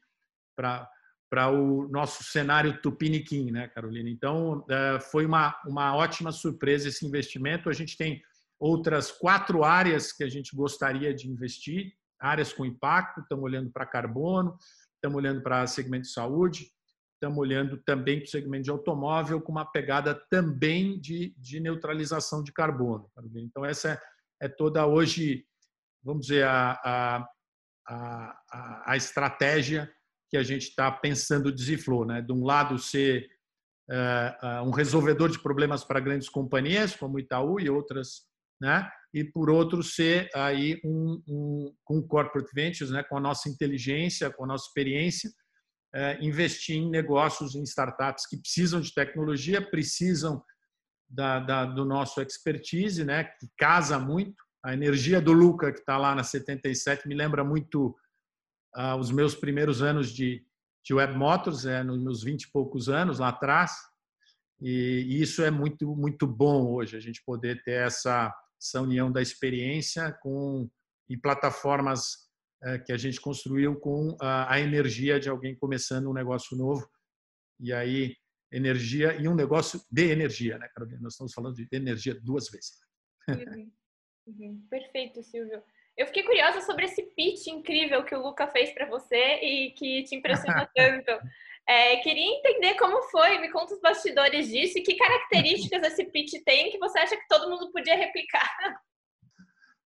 para 0.56 0.90
para 1.30 1.52
o 1.52 1.88
nosso 1.90 2.24
cenário 2.24 2.82
tupiniquim, 2.82 3.52
né, 3.52 3.68
Carolina? 3.68 4.10
Então, 4.10 4.66
é, 4.68 5.00
foi 5.00 5.28
uma, 5.28 5.56
uma 5.66 5.96
ótima 5.96 6.32
surpresa 6.32 6.90
esse 6.90 7.06
investimento. 7.06 7.70
A 7.70 7.74
gente 7.74 7.96
tem 7.96 8.20
outras 8.60 9.12
quatro 9.12 9.64
áreas 9.64 10.12
que 10.12 10.24
a 10.24 10.30
gente 10.30 10.56
gostaria 10.56 11.14
de 11.14 11.30
investir, 11.30 11.94
áreas 12.20 12.52
com 12.52 12.66
impacto, 12.66 13.22
estamos 13.22 13.46
olhando 13.46 13.72
para 13.72 13.86
carbono, 13.86 14.58
estamos 14.96 15.18
olhando 15.18 15.42
para 15.42 15.66
segmento 15.66 16.04
de 16.04 16.12
saúde, 16.12 16.70
estamos 17.14 17.38
olhando 17.38 17.78
também 17.78 18.20
para 18.20 18.28
o 18.28 18.30
segmento 18.30 18.64
de 18.64 18.70
automóvel, 18.70 19.42
com 19.42 19.52
uma 19.52 19.66
pegada 19.66 20.14
também 20.30 21.00
de, 21.00 21.34
de 21.38 21.60
neutralização 21.60 22.44
de 22.44 22.52
carbono. 22.52 23.10
Carolina. 23.16 23.42
Então, 23.42 23.66
essa 23.66 23.92
é, 24.42 24.46
é 24.46 24.50
toda 24.50 24.86
hoje, 24.86 25.46
vamos 26.04 26.28
dizer, 26.28 26.46
a, 26.46 26.80
a, 26.84 27.30
a, 27.88 28.84
a 28.92 28.98
estratégia 28.98 29.92
que 30.30 30.38
a 30.38 30.44
gente 30.44 30.70
está 30.70 30.92
pensando 30.92 31.52
desenflou, 31.52 32.06
né? 32.06 32.22
De 32.22 32.32
um 32.32 32.46
lado 32.46 32.78
ser 32.78 33.28
uh, 33.90 34.64
um 34.64 34.72
resolvedor 34.72 35.30
de 35.30 35.40
problemas 35.40 35.84
para 35.84 36.00
grandes 36.00 36.30
companhias 36.30 36.96
como 36.96 37.20
Itaú 37.20 37.60
e 37.60 37.70
outras, 37.70 38.29
né? 38.60 38.90
E 39.14 39.24
por 39.24 39.50
outro 39.50 39.82
ser 39.82 40.30
aí 40.36 40.80
um, 40.84 41.22
um 41.28 41.76
com 41.84 42.02
corporate 42.02 42.50
ventures, 42.54 42.92
né? 42.92 43.04
Com 43.04 43.18
a 43.18 43.22
nossa 43.22 43.50
inteligência, 43.50 44.30
com 44.30 44.44
a 44.44 44.48
nossa 44.48 44.68
experiência, 44.68 45.30
uh, 45.96 46.24
investir 46.24 46.78
em 46.78 46.90
negócios, 46.90 47.56
em 47.56 47.64
startups 47.64 48.28
que 48.28 48.38
precisam 48.38 48.80
de 48.82 48.94
tecnologia, 48.94 49.62
precisam 49.62 50.44
da, 51.10 51.40
da, 51.40 51.66
do 51.66 51.86
nosso 51.86 52.22
expertise, 52.22 53.04
né? 53.04 53.24
Que 53.24 53.48
casa 53.58 53.98
muito. 53.98 54.44
A 54.64 54.74
energia 54.74 55.22
do 55.22 55.32
Luca 55.32 55.72
que 55.72 55.80
está 55.80 55.98
lá 55.98 56.14
na 56.14 56.24
77 56.24 57.08
me 57.08 57.16
lembra 57.16 57.44
muito 57.44 57.96
ah, 58.76 58.96
os 58.96 59.10
meus 59.10 59.34
primeiros 59.34 59.82
anos 59.82 60.12
de, 60.12 60.46
de 60.84 60.94
Web 60.94 61.16
Motors, 61.16 61.66
é, 61.66 61.84
nos 61.84 62.02
meus 62.02 62.24
20 62.24 62.44
e 62.44 62.52
poucos 62.52 62.90
anos 62.90 63.20
lá 63.20 63.30
atrás. 63.30 63.72
E, 64.62 65.06
e 65.08 65.22
isso 65.22 65.42
é 65.42 65.50
muito, 65.50 65.96
muito 65.96 66.28
bom 66.28 66.68
hoje, 66.74 66.98
a 66.98 67.00
gente 67.00 67.24
poder 67.26 67.64
ter 67.64 67.86
essa, 67.86 68.34
essa 68.60 68.82
união 68.82 69.12
da 69.12 69.22
experiência 69.22 70.12
com 70.22 70.70
e 71.10 71.18
plataformas 71.18 72.30
é, 72.64 72.78
que 72.78 72.92
a 72.92 72.98
gente 72.98 73.20
construiu 73.20 73.80
com 73.80 74.16
a, 74.22 74.54
a 74.54 74.60
energia 74.60 75.20
de 75.20 75.30
alguém 75.30 75.56
começando 75.56 76.10
um 76.10 76.14
negócio 76.14 76.56
novo. 76.56 76.88
E 77.60 77.74
aí, 77.74 78.16
energia 78.52 79.16
e 79.16 79.28
um 79.28 79.36
negócio 79.36 79.82
de 79.90 80.12
energia, 80.12 80.58
né, 80.58 80.68
Carolina? 80.74 81.02
Nós 81.02 81.14
estamos 81.14 81.34
falando 81.34 81.56
de 81.56 81.68
energia 81.72 82.14
duas 82.22 82.50
vezes. 82.50 82.78
Uhum. 83.28 83.72
Uhum. 84.28 84.68
Perfeito, 84.70 85.24
Silvio. 85.24 85.64
Eu 85.98 86.06
fiquei 86.06 86.24
curiosa 86.24 86.62
sobre 86.62 86.86
esse 86.86 87.02
pitch 87.02 87.48
incrível 87.48 88.06
que 88.06 88.16
o 88.16 88.22
Luca 88.22 88.48
fez 88.48 88.72
para 88.72 88.86
você 88.88 89.40
e 89.42 89.72
que 89.72 90.04
te 90.04 90.16
impressionou 90.16 90.68
tanto. 90.76 91.12
É, 91.70 91.98
queria 91.98 92.40
entender 92.40 92.74
como 92.76 93.04
foi, 93.04 93.38
me 93.38 93.52
conta 93.52 93.76
os 93.76 93.82
bastidores 93.82 94.48
disso 94.48 94.80
e 94.80 94.82
que 94.82 94.96
características 94.96 95.84
esse 95.84 96.06
pitch 96.06 96.44
tem 96.44 96.72
que 96.72 96.80
você 96.80 96.98
acha 96.98 97.16
que 97.16 97.28
todo 97.28 97.50
mundo 97.50 97.72
podia 97.72 97.96
replicar. 97.96 98.50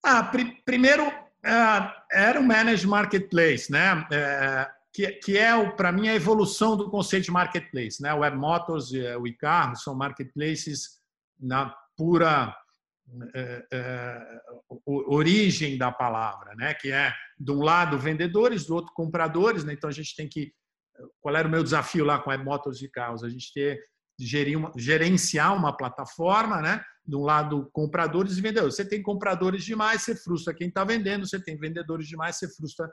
Ah, 0.05 0.21
pr 0.21 0.43
primeiro, 0.65 1.07
uh, 1.07 1.91
era 2.11 2.37
o 2.37 2.43
Managed 2.43 2.85
Marketplace, 2.85 3.71
né? 3.71 3.93
Uh, 3.93 4.83
que, 4.93 5.11
que 5.13 5.37
é, 5.37 5.71
para 5.71 5.91
mim, 5.91 6.07
a 6.07 6.15
evolução 6.15 6.77
do 6.77 6.89
conceito 6.89 7.25
de 7.25 7.31
marketplace. 7.31 8.01
Né? 8.01 8.13
O 8.13 8.19
Web 8.19 8.37
Motors 8.37 8.91
e 8.91 9.01
o 9.15 9.25
iCar 9.25 9.75
são 9.75 9.95
marketplaces 9.95 10.99
na 11.39 11.75
pura 11.97 12.55
é, 13.33 13.65
é, 13.71 14.41
origem 14.85 15.77
da 15.77 15.91
palavra, 15.91 16.53
né? 16.55 16.75
que 16.75 16.91
é, 16.91 17.11
de 17.39 17.51
um 17.51 17.63
lado, 17.63 17.97
vendedores, 17.97 18.67
do 18.67 18.75
outro, 18.75 18.93
compradores. 18.93 19.63
Né? 19.63 19.73
Então, 19.73 19.89
a 19.89 19.93
gente 19.93 20.15
tem 20.15 20.29
que. 20.29 20.53
Qual 21.21 21.35
era 21.35 21.47
o 21.47 21.51
meu 21.51 21.63
desafio 21.63 22.05
lá 22.05 22.19
com 22.19 22.31
a 22.31 22.37
Motors 22.37 22.81
e 22.81 22.89
Carros? 22.89 23.23
A 23.23 23.29
gente 23.29 23.51
ter, 23.53 23.79
gerir 24.19 24.57
uma, 24.57 24.71
gerenciar 24.77 25.55
uma 25.55 25.75
plataforma, 25.75 26.61
né? 26.61 26.83
de 27.05 27.15
um 27.15 27.21
lado, 27.21 27.69
compradores 27.73 28.37
e 28.37 28.41
vendedores. 28.41 28.75
Você 28.75 28.85
tem 28.85 29.01
compradores 29.01 29.63
demais, 29.63 30.03
você 30.03 30.15
frustra 30.15 30.53
quem 30.53 30.69
está 30.69 30.83
vendendo, 30.83 31.27
você 31.27 31.39
tem 31.39 31.57
vendedores 31.57 32.07
demais, 32.07 32.37
você 32.37 32.47
frustra 32.47 32.89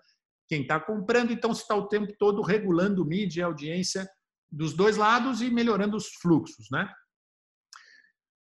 quem 0.48 0.62
está 0.62 0.80
comprando. 0.80 1.32
Então, 1.32 1.54
você 1.54 1.62
está 1.62 1.76
o 1.76 1.86
tempo 1.86 2.12
todo 2.18 2.42
regulando 2.42 3.04
mídia 3.04 3.40
e 3.40 3.44
audiência 3.44 4.08
dos 4.50 4.74
dois 4.74 4.96
lados 4.96 5.40
e 5.40 5.50
melhorando 5.50 5.96
os 5.96 6.08
fluxos. 6.14 6.66
Né? 6.72 6.92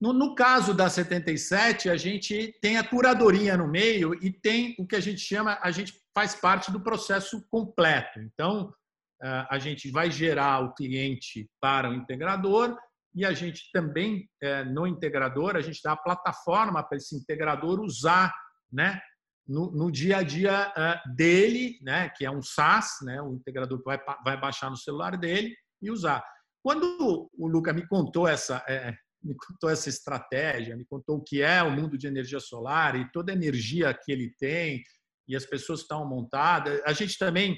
No, 0.01 0.11
no, 0.11 0.33
caso 0.33 0.73
da 0.73 0.89
77, 0.89 1.89
a 1.89 1.97
gente 1.97 2.57
tem 2.61 2.77
a 2.77 2.83
curadoria 2.83 3.55
no 3.55 3.67
meio 3.67 4.15
e 4.23 4.31
tem 4.31 4.75
o 4.79 4.87
que 4.87 4.95
a 4.95 4.99
gente 4.99 5.21
chama, 5.21 5.59
a 5.61 5.69
gente 5.69 5.93
faz 6.15 6.33
parte 6.33 6.71
do 6.71 6.81
processo 6.81 7.45
completo. 7.49 8.19
Então, 8.19 8.73
a 9.21 9.59
gente 9.59 9.91
vai 9.91 10.09
gerar 10.09 10.63
o 10.63 10.73
cliente 10.73 11.49
para 11.59 11.89
o 11.89 11.93
integrador 11.93 12.77
e 13.13 13.25
a 13.25 13.33
gente 13.33 13.69
também, 13.73 14.29
é, 14.41 14.63
no 14.63 14.85
integrador, 14.85 15.55
a 15.55 15.61
gente 15.61 15.81
dá 15.83 15.93
a 15.93 15.97
plataforma 15.97 16.83
para 16.83 16.97
esse 16.97 17.15
integrador 17.15 17.79
usar 17.79 18.33
né, 18.71 19.01
no, 19.47 19.71
no 19.71 19.91
dia 19.91 20.17
a 20.17 20.23
dia 20.23 20.71
é, 20.77 21.01
dele, 21.15 21.79
né, 21.81 22.09
que 22.09 22.25
é 22.25 22.31
um 22.31 22.41
SaaS, 22.41 22.97
né, 23.01 23.21
o 23.21 23.33
integrador 23.33 23.81
vai, 23.83 23.99
vai 24.23 24.39
baixar 24.39 24.69
no 24.69 24.77
celular 24.77 25.17
dele 25.17 25.55
e 25.81 25.89
usar. 25.89 26.23
Quando 26.63 27.29
o 27.37 27.47
Luca 27.47 27.73
me 27.73 27.87
contou 27.87 28.27
essa, 28.27 28.63
é, 28.67 28.93
me 29.23 29.35
contou 29.35 29.69
essa 29.69 29.89
estratégia, 29.89 30.77
me 30.77 30.85
contou 30.85 31.17
o 31.17 31.23
que 31.23 31.41
é 31.41 31.63
o 31.63 31.71
mundo 31.71 31.97
de 31.97 32.05
energia 32.05 32.39
solar 32.39 32.95
e 32.95 33.11
toda 33.11 33.31
a 33.31 33.35
energia 33.35 33.93
que 33.93 34.11
ele 34.11 34.33
tem 34.37 34.83
e 35.27 35.35
as 35.35 35.45
pessoas 35.45 35.81
estão 35.81 36.07
montadas. 36.07 36.81
A 36.85 36.93
gente 36.93 37.17
também 37.17 37.57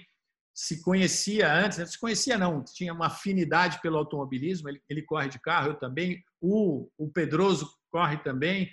se 0.53 0.81
conhecia 0.81 1.51
antes, 1.51 1.91
se 1.91 1.99
conhecia 1.99 2.37
não, 2.37 2.63
tinha 2.63 2.93
uma 2.93 3.07
afinidade 3.07 3.79
pelo 3.81 3.97
automobilismo, 3.97 4.69
ele, 4.69 4.81
ele 4.89 5.01
corre 5.01 5.29
de 5.29 5.39
carro, 5.39 5.69
eu 5.69 5.79
também, 5.79 6.21
o, 6.41 6.89
o 6.97 7.09
Pedroso 7.09 7.69
corre 7.89 8.17
também, 8.17 8.69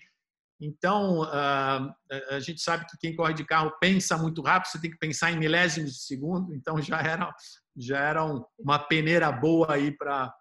então, 0.60 1.22
ah, 1.22 1.94
a 2.30 2.40
gente 2.40 2.60
sabe 2.60 2.84
que 2.86 2.98
quem 2.98 3.14
corre 3.14 3.32
de 3.32 3.44
carro 3.44 3.72
pensa 3.80 4.18
muito 4.18 4.42
rápido, 4.42 4.72
você 4.72 4.80
tem 4.80 4.90
que 4.90 4.98
pensar 4.98 5.30
em 5.30 5.38
milésimos 5.38 5.92
de 5.92 6.00
segundo, 6.00 6.52
então 6.52 6.82
já 6.82 7.00
era, 7.00 7.32
já 7.76 7.98
era 7.98 8.24
uma 8.58 8.78
peneira 8.78 9.30
boa 9.30 9.74
aí 9.74 9.96
para 9.96 10.34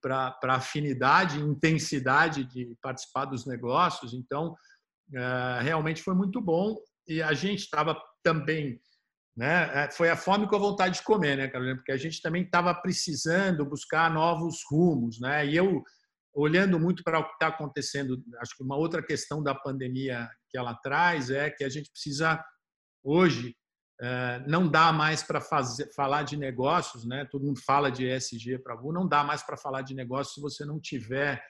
para 0.00 0.54
afinidade, 0.54 1.38
intensidade 1.38 2.44
de 2.44 2.74
participar 2.80 3.26
dos 3.26 3.44
negócios. 3.44 4.14
Então, 4.14 4.56
ah, 5.14 5.60
realmente 5.62 6.02
foi 6.02 6.14
muito 6.14 6.40
bom 6.40 6.78
e 7.06 7.22
a 7.22 7.34
gente 7.34 7.60
estava 7.60 8.00
também, 8.22 8.80
né? 9.36 9.84
É, 9.84 9.90
foi 9.90 10.10
a 10.10 10.16
fome 10.16 10.46
com 10.48 10.56
a 10.56 10.58
vontade 10.58 10.98
de 10.98 11.04
comer, 11.04 11.36
né, 11.36 11.48
Carolina? 11.48 11.76
Porque 11.76 11.92
a 11.92 11.96
gente 11.96 12.20
também 12.20 12.42
estava 12.42 12.74
precisando 12.74 13.64
buscar 13.64 14.12
novos 14.12 14.58
rumos, 14.70 15.20
né? 15.20 15.46
E 15.46 15.56
eu 15.56 15.82
olhando 16.32 16.78
muito 16.78 17.02
para 17.02 17.18
o 17.18 17.24
que 17.24 17.32
está 17.32 17.48
acontecendo, 17.48 18.22
acho 18.40 18.56
que 18.56 18.62
uma 18.62 18.76
outra 18.76 19.02
questão 19.02 19.42
da 19.42 19.54
pandemia 19.54 20.28
que 20.48 20.56
ela 20.56 20.74
traz 20.74 21.28
é 21.28 21.50
que 21.50 21.64
a 21.64 21.68
gente 21.68 21.90
precisa 21.90 22.42
hoje 23.02 23.56
eh, 24.02 24.42
não 24.46 24.66
dá 24.66 24.92
mais 24.92 25.22
para 25.22 25.42
falar 25.42 26.22
de 26.22 26.34
negócios, 26.34 27.04
né? 27.04 27.26
Todo 27.30 27.44
mundo 27.44 27.60
fala 27.60 27.90
de 27.90 28.06
ESG 28.06 28.58
para 28.58 28.74
vous, 28.74 28.94
não 28.94 29.06
dá 29.06 29.22
mais 29.22 29.42
para 29.42 29.58
falar 29.58 29.82
de 29.82 29.94
negócios 29.94 30.34
se 30.34 30.40
você 30.40 30.64
não 30.64 30.80
tiver 30.80 31.42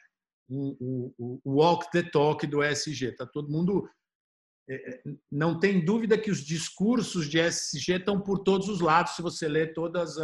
o, 0.48 1.14
o, 1.16 1.40
o 1.44 1.60
walk 1.60 1.88
the 1.92 2.02
talk 2.02 2.44
do 2.48 2.64
ESG. 2.64 3.12
Tá 3.12 3.24
todo 3.24 3.52
mundo 3.52 3.88
não 5.30 5.58
tem 5.58 5.84
dúvida 5.84 6.18
que 6.18 6.30
os 6.30 6.44
discursos 6.44 7.28
de 7.28 7.38
SG 7.38 7.94
estão 7.94 8.20
por 8.20 8.40
todos 8.40 8.68
os 8.68 8.80
lados. 8.80 9.16
Se 9.16 9.22
você 9.22 9.48
ler 9.48 9.72
todos 9.72 10.16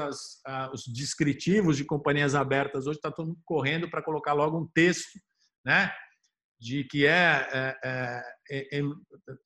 os 0.72 0.86
descritivos 0.86 1.76
de 1.76 1.84
companhias 1.84 2.34
abertas 2.34 2.86
hoje, 2.86 2.98
está 2.98 3.10
todo 3.10 3.28
mundo 3.28 3.40
correndo 3.44 3.90
para 3.90 4.02
colocar 4.02 4.32
logo 4.32 4.58
um 4.58 4.66
texto, 4.66 5.18
né? 5.64 5.92
De 6.58 6.84
que 6.84 7.06
é, 7.06 7.48
é, 7.84 8.22
é, 8.50 8.80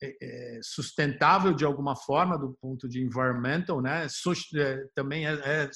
é, 0.03 0.59
sustentável 0.61 1.53
de 1.53 1.65
alguma 1.65 1.95
forma 1.95 2.37
do 2.37 2.55
ponto 2.61 2.87
de 2.87 3.01
environmental, 3.01 3.81
né? 3.81 4.07
So, 4.07 4.33
também 4.95 5.25
é, 5.25 5.69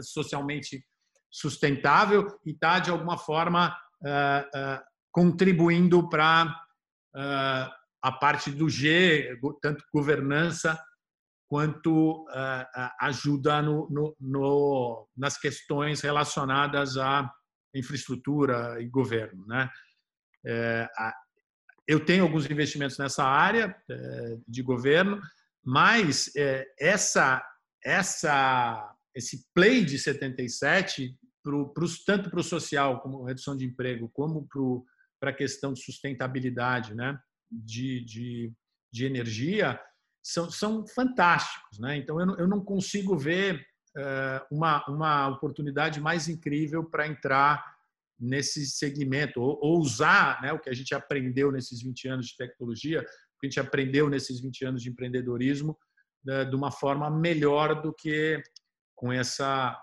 socialmente 0.00 0.84
sustentável 1.30 2.26
e 2.46 2.52
está 2.52 2.78
de 2.78 2.90
alguma 2.90 3.18
forma 3.18 3.76
contribuindo 5.12 6.08
para 6.08 6.54
a 8.02 8.12
parte 8.12 8.50
do 8.50 8.68
G, 8.68 9.38
tanto 9.60 9.84
governança 9.92 10.80
quanto 11.48 12.26
uh, 12.28 12.90
ajuda 13.00 13.62
no, 13.62 13.88
no, 13.90 14.16
no, 14.20 15.08
nas 15.16 15.38
questões 15.38 16.02
relacionadas 16.02 16.98
à 16.98 17.32
infraestrutura 17.74 18.80
e 18.80 18.86
governo. 18.86 19.46
Né? 19.46 19.68
É, 20.46 20.88
eu 21.86 22.04
tenho 22.04 22.22
alguns 22.22 22.48
investimentos 22.50 22.98
nessa 22.98 23.24
área 23.24 23.74
é, 23.90 24.38
de 24.46 24.62
governo, 24.62 25.20
mas 25.64 26.30
é, 26.36 26.66
essa, 26.78 27.42
essa, 27.82 28.94
esse 29.14 29.46
play 29.54 29.84
de 29.84 29.98
77, 29.98 31.16
pro, 31.42 31.72
pro, 31.72 31.86
tanto 32.04 32.30
para 32.30 32.40
o 32.40 32.44
social, 32.44 33.00
como 33.00 33.24
redução 33.24 33.56
de 33.56 33.64
emprego, 33.64 34.10
como 34.12 34.46
para 35.18 35.30
a 35.30 35.34
questão 35.34 35.72
de 35.72 35.82
sustentabilidade, 35.82 36.94
né? 36.94 37.18
De, 37.50 38.04
de, 38.04 38.52
de 38.92 39.04
energia 39.04 39.80
são, 40.22 40.50
são 40.50 40.86
fantásticos. 40.86 41.78
Né? 41.78 41.96
Então, 41.96 42.20
eu 42.20 42.26
não, 42.26 42.38
eu 42.38 42.48
não 42.48 42.64
consigo 42.64 43.16
ver 43.16 43.66
uh, 43.96 44.54
uma, 44.54 44.84
uma 44.88 45.28
oportunidade 45.28 46.00
mais 46.00 46.28
incrível 46.28 46.84
para 46.84 47.06
entrar 47.06 47.78
nesse 48.18 48.66
segmento, 48.66 49.40
ou, 49.40 49.58
ou 49.62 49.78
usar 49.78 50.42
né, 50.42 50.52
o 50.52 50.58
que 50.58 50.68
a 50.68 50.74
gente 50.74 50.94
aprendeu 50.94 51.52
nesses 51.52 51.80
20 51.82 52.08
anos 52.08 52.26
de 52.26 52.36
tecnologia, 52.36 53.00
o 53.00 53.40
que 53.40 53.46
a 53.46 53.48
gente 53.48 53.60
aprendeu 53.60 54.08
nesses 54.08 54.40
20 54.40 54.64
anos 54.64 54.82
de 54.82 54.90
empreendedorismo, 54.90 55.78
né, 56.24 56.44
de 56.44 56.56
uma 56.56 56.72
forma 56.72 57.08
melhor 57.10 57.80
do 57.80 57.92
que 57.92 58.42
com 58.94 59.12
essa 59.12 59.80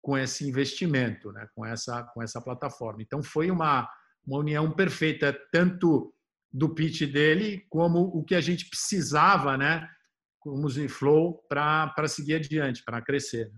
com 0.00 0.16
esse 0.16 0.48
investimento, 0.48 1.32
né, 1.32 1.48
com 1.54 1.66
essa 1.66 2.04
com 2.04 2.22
essa 2.22 2.40
plataforma. 2.40 3.02
Então 3.02 3.22
foi 3.22 3.50
uma 3.50 3.90
uma 4.24 4.38
união 4.38 4.70
perfeita 4.70 5.36
tanto 5.50 6.14
do 6.52 6.74
pitch 6.74 7.02
dele 7.02 7.66
como 7.68 8.00
o 8.00 8.24
que 8.24 8.34
a 8.34 8.40
gente 8.40 8.68
precisava, 8.68 9.56
né, 9.56 9.88
como 10.38 10.68
Zenflow, 10.68 11.42
para 11.48 12.08
seguir 12.08 12.36
adiante, 12.36 12.82
para 12.84 13.02
crescer. 13.02 13.50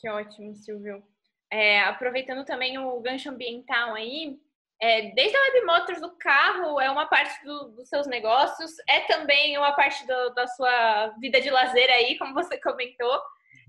Que 0.00 0.08
ótimo, 0.08 0.54
Silvio. 0.54 1.02
É, 1.50 1.80
aproveitando 1.80 2.44
também 2.44 2.78
o 2.78 3.00
gancho 3.00 3.30
ambiental 3.30 3.94
aí, 3.94 4.38
é, 4.80 5.10
desde 5.10 5.36
a 5.36 5.40
Web 5.40 5.66
Motors 5.66 6.00
do 6.00 6.16
carro 6.16 6.80
é 6.80 6.88
uma 6.88 7.06
parte 7.06 7.44
do, 7.44 7.70
dos 7.70 7.88
seus 7.88 8.06
negócios, 8.06 8.72
é 8.88 9.00
também 9.00 9.58
uma 9.58 9.72
parte 9.72 10.06
do, 10.06 10.30
da 10.34 10.46
sua 10.46 11.08
vida 11.18 11.40
de 11.40 11.50
lazer 11.50 11.90
aí, 11.90 12.16
como 12.16 12.32
você 12.32 12.60
comentou. 12.60 13.20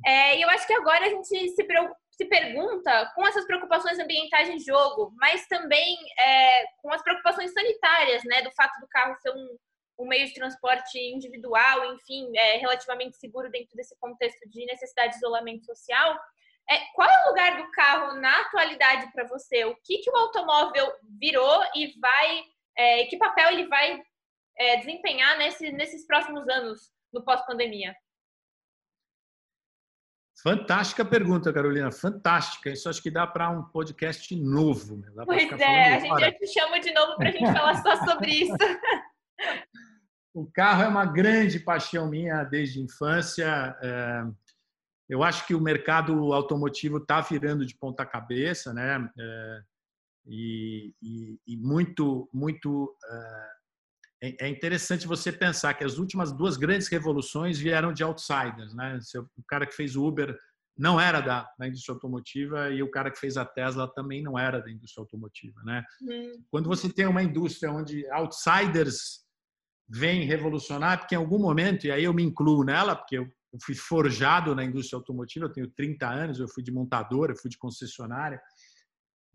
É, 0.05 0.37
e 0.37 0.41
eu 0.41 0.49
acho 0.49 0.67
que 0.67 0.73
agora 0.73 1.05
a 1.05 1.09
gente 1.09 1.27
se, 1.27 1.65
se 2.19 2.25
pergunta 2.25 3.09
com 3.15 3.25
essas 3.25 3.45
preocupações 3.45 3.97
ambientais 3.97 4.49
em 4.49 4.59
jogo, 4.59 5.13
mas 5.15 5.47
também 5.47 5.97
é, 6.17 6.65
com 6.81 6.91
as 6.91 7.01
preocupações 7.01 7.53
sanitárias, 7.53 8.21
né, 8.25 8.41
do 8.41 8.51
fato 8.51 8.77
do 8.81 8.87
carro 8.89 9.15
ser 9.21 9.29
um, 9.29 9.57
um 9.99 10.05
meio 10.05 10.27
de 10.27 10.33
transporte 10.33 10.99
individual, 10.99 11.93
enfim, 11.93 12.29
é, 12.35 12.57
relativamente 12.57 13.15
seguro 13.15 13.49
dentro 13.49 13.73
desse 13.73 13.97
contexto 13.99 14.49
de 14.49 14.65
necessidade 14.65 15.13
de 15.13 15.15
isolamento 15.15 15.65
social. 15.65 16.19
É, 16.69 16.79
qual 16.93 17.09
é 17.09 17.23
o 17.23 17.29
lugar 17.29 17.55
do 17.55 17.71
carro 17.71 18.19
na 18.19 18.41
atualidade 18.41 19.09
para 19.13 19.25
você? 19.25 19.63
O 19.63 19.77
que, 19.85 19.99
que 19.99 20.11
o 20.11 20.17
automóvel 20.17 20.91
virou 21.21 21.63
e 21.73 21.97
vai, 22.01 22.43
é, 22.77 23.05
que 23.05 23.17
papel 23.17 23.51
ele 23.51 23.67
vai 23.67 24.03
é, 24.57 24.75
desempenhar 24.75 25.37
nesse, 25.37 25.71
nesses 25.71 26.05
próximos 26.05 26.49
anos 26.49 26.91
no 27.13 27.23
pós-pandemia? 27.23 27.95
Fantástica 30.43 31.03
pergunta, 31.03 31.51
Carolina. 31.51 31.91
Fantástica. 31.91 32.69
Isso 32.69 32.87
acho 32.87 33.01
que 33.01 33.11
dá 33.11 33.27
para 33.27 33.49
um 33.49 33.63
podcast 33.63 34.35
novo. 34.35 35.03
Pois 35.25 35.51
é, 35.59 35.95
a 35.95 35.99
gente 35.99 36.19
já 36.19 36.31
te 36.31 36.47
chama 36.47 36.79
de 36.79 36.93
novo 36.93 37.15
para 37.17 37.29
a 37.29 37.31
gente 37.31 37.51
falar 37.51 37.81
só 37.81 38.05
sobre 38.05 38.31
isso. 38.31 38.55
o 40.33 40.49
carro 40.51 40.83
é 40.83 40.87
uma 40.87 41.05
grande 41.05 41.59
paixão 41.59 42.09
minha 42.09 42.43
desde 42.43 42.79
a 42.79 42.83
infância. 42.83 43.77
É, 43.81 44.23
eu 45.09 45.23
acho 45.23 45.45
que 45.45 45.55
o 45.55 45.61
mercado 45.61 46.33
automotivo 46.33 46.97
está 46.97 47.19
virando 47.21 47.65
de 47.65 47.75
ponta 47.75 48.05
cabeça, 48.05 48.73
né? 48.73 49.09
É, 49.17 49.61
e, 50.27 50.93
e, 51.01 51.39
e, 51.47 51.57
muito, 51.57 52.29
muito 52.31 52.95
é, 54.21 54.45
é, 54.45 54.49
interessante 54.49 55.07
você 55.07 55.31
pensar 55.31 55.73
que 55.73 55.83
as 55.83 55.97
últimas 55.97 56.31
duas 56.31 56.57
grandes 56.57 56.87
revoluções 56.87 57.57
vieram 57.57 57.93
de 57.93 58.03
outsiders, 58.03 58.73
né? 58.73 58.99
O 59.37 59.43
cara 59.47 59.65
que 59.65 59.73
fez 59.73 59.95
o 59.95 60.05
Uber 60.05 60.37
não 60.77 60.99
era 60.99 61.19
da, 61.19 61.49
da 61.57 61.67
indústria 61.67 61.93
automotiva 61.93 62.69
e 62.69 62.81
o 62.81 62.89
cara 62.89 63.11
que 63.11 63.19
fez 63.19 63.35
a 63.37 63.45
Tesla 63.45 63.87
também 63.93 64.21
não 64.23 64.39
era 64.39 64.61
da 64.61 64.71
indústria 64.71 65.01
automotiva, 65.01 65.61
né? 65.63 65.83
Hum. 66.01 66.43
Quando 66.49 66.67
você 66.67 66.91
tem 66.91 67.05
uma 67.05 67.23
indústria 67.23 67.71
onde 67.71 68.05
outsiders 68.11 69.25
vêm 69.89 70.25
revolucionar, 70.25 70.99
porque 70.99 71.15
em 71.15 71.17
algum 71.17 71.39
momento, 71.39 71.87
e 71.87 71.91
aí 71.91 72.03
eu 72.03 72.13
me 72.13 72.23
incluo 72.23 72.63
nela, 72.63 72.95
porque 72.95 73.17
eu, 73.17 73.23
eu 73.23 73.59
fui 73.63 73.75
forjado 73.75 74.53
na 74.53 74.63
indústria 74.63 74.97
automotiva, 74.97 75.45
eu 75.45 75.51
tenho 75.51 75.67
30 75.71 76.07
anos, 76.07 76.39
eu 76.39 76.47
fui 76.47 76.61
de 76.61 76.71
montadora, 76.71 77.31
eu 77.31 77.37
fui 77.37 77.49
de 77.49 77.57
concessionária, 77.57 78.39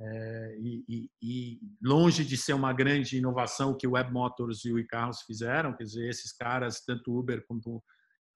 é, 0.07 0.57
e, 0.59 1.11
e, 1.23 1.61
longe 1.83 2.25
de 2.25 2.37
ser 2.37 2.53
uma 2.53 2.73
grande 2.73 3.17
inovação 3.17 3.77
que 3.77 3.87
o 3.87 3.93
Web 3.93 4.12
Motors 4.12 4.64
e 4.64 4.73
o 4.73 4.79
iCarros 4.79 5.23
fizeram, 5.23 5.75
quer 5.75 5.85
dizer, 5.85 6.09
esses 6.09 6.33
caras, 6.33 6.85
tanto 6.85 7.11
o 7.11 7.19
Uber 7.19 7.45
como, 7.47 7.83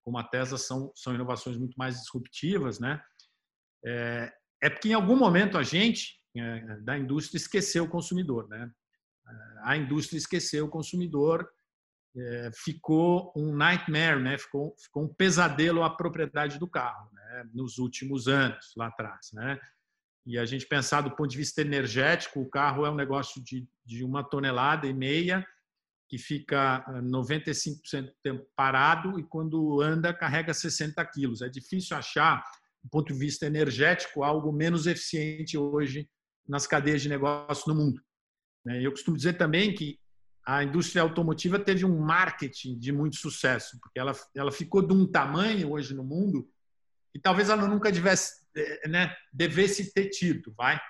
como 0.02 0.18
a 0.18 0.24
Tesla, 0.24 0.56
são, 0.56 0.90
são 0.94 1.14
inovações 1.14 1.58
muito 1.58 1.74
mais 1.76 1.96
disruptivas, 1.96 2.78
né? 2.80 3.02
É, 3.84 4.32
é 4.62 4.70
porque 4.70 4.88
em 4.88 4.94
algum 4.94 5.16
momento 5.16 5.58
a 5.58 5.62
gente 5.62 6.18
é, 6.34 6.80
da 6.80 6.96
indústria 6.96 7.36
esqueceu 7.36 7.84
o 7.84 7.88
consumidor, 7.88 8.48
né? 8.48 8.70
A 9.62 9.76
indústria 9.76 10.16
esqueceu 10.16 10.64
o 10.64 10.70
consumidor, 10.70 11.46
é, 12.16 12.50
ficou 12.54 13.30
um 13.36 13.54
nightmare, 13.54 14.22
né? 14.22 14.38
Ficou, 14.38 14.74
ficou 14.78 15.04
um 15.04 15.14
pesadelo 15.14 15.82
a 15.82 15.90
propriedade 15.90 16.58
do 16.58 16.66
carro, 16.66 17.10
né? 17.12 17.44
Nos 17.52 17.76
últimos 17.76 18.26
anos 18.26 18.72
lá 18.74 18.86
atrás, 18.86 19.30
né? 19.34 19.60
E 20.28 20.38
a 20.38 20.44
gente 20.44 20.66
pensar 20.66 21.00
do 21.00 21.16
ponto 21.16 21.30
de 21.30 21.38
vista 21.38 21.62
energético, 21.62 22.38
o 22.38 22.50
carro 22.50 22.84
é 22.84 22.90
um 22.90 22.94
negócio 22.94 23.42
de, 23.42 23.66
de 23.82 24.04
uma 24.04 24.22
tonelada 24.22 24.86
e 24.86 24.92
meia, 24.92 25.42
que 26.06 26.18
fica 26.18 26.84
95% 27.02 27.78
ah, 27.96 28.02
do 28.02 28.12
tempo 28.22 28.46
parado 28.54 29.18
e 29.18 29.22
quando 29.22 29.80
anda 29.80 30.12
carrega 30.12 30.52
60 30.52 31.02
quilos. 31.06 31.40
É 31.40 31.48
difícil 31.48 31.96
achar, 31.96 32.44
do 32.84 32.90
ponto 32.90 33.10
de 33.10 33.18
vista 33.18 33.46
energético, 33.46 34.22
algo 34.22 34.52
menos 34.52 34.86
eficiente 34.86 35.56
hoje 35.56 36.06
nas 36.46 36.66
cadeias 36.66 37.00
de 37.00 37.08
negócio 37.08 37.64
no 37.66 37.80
mundo. 37.80 38.02
Né? 38.66 38.84
Eu 38.84 38.90
costumo 38.90 39.16
dizer 39.16 39.38
também 39.38 39.74
que 39.74 39.98
a 40.44 40.62
indústria 40.62 41.00
automotiva 41.00 41.58
teve 41.58 41.86
um 41.86 42.00
marketing 42.00 42.78
de 42.78 42.92
muito 42.92 43.16
sucesso, 43.16 43.78
porque 43.80 43.98
ela, 43.98 44.12
ela 44.36 44.52
ficou 44.52 44.86
de 44.86 44.92
um 44.92 45.10
tamanho 45.10 45.72
hoje 45.72 45.94
no 45.94 46.04
mundo 46.04 46.46
que 47.14 47.18
talvez 47.18 47.48
ela 47.48 47.66
nunca 47.66 47.90
tivesse, 47.90 48.37
né, 48.86 49.14
devesse 49.32 49.92
ter 49.92 50.08
tido, 50.08 50.52
vai? 50.56 50.80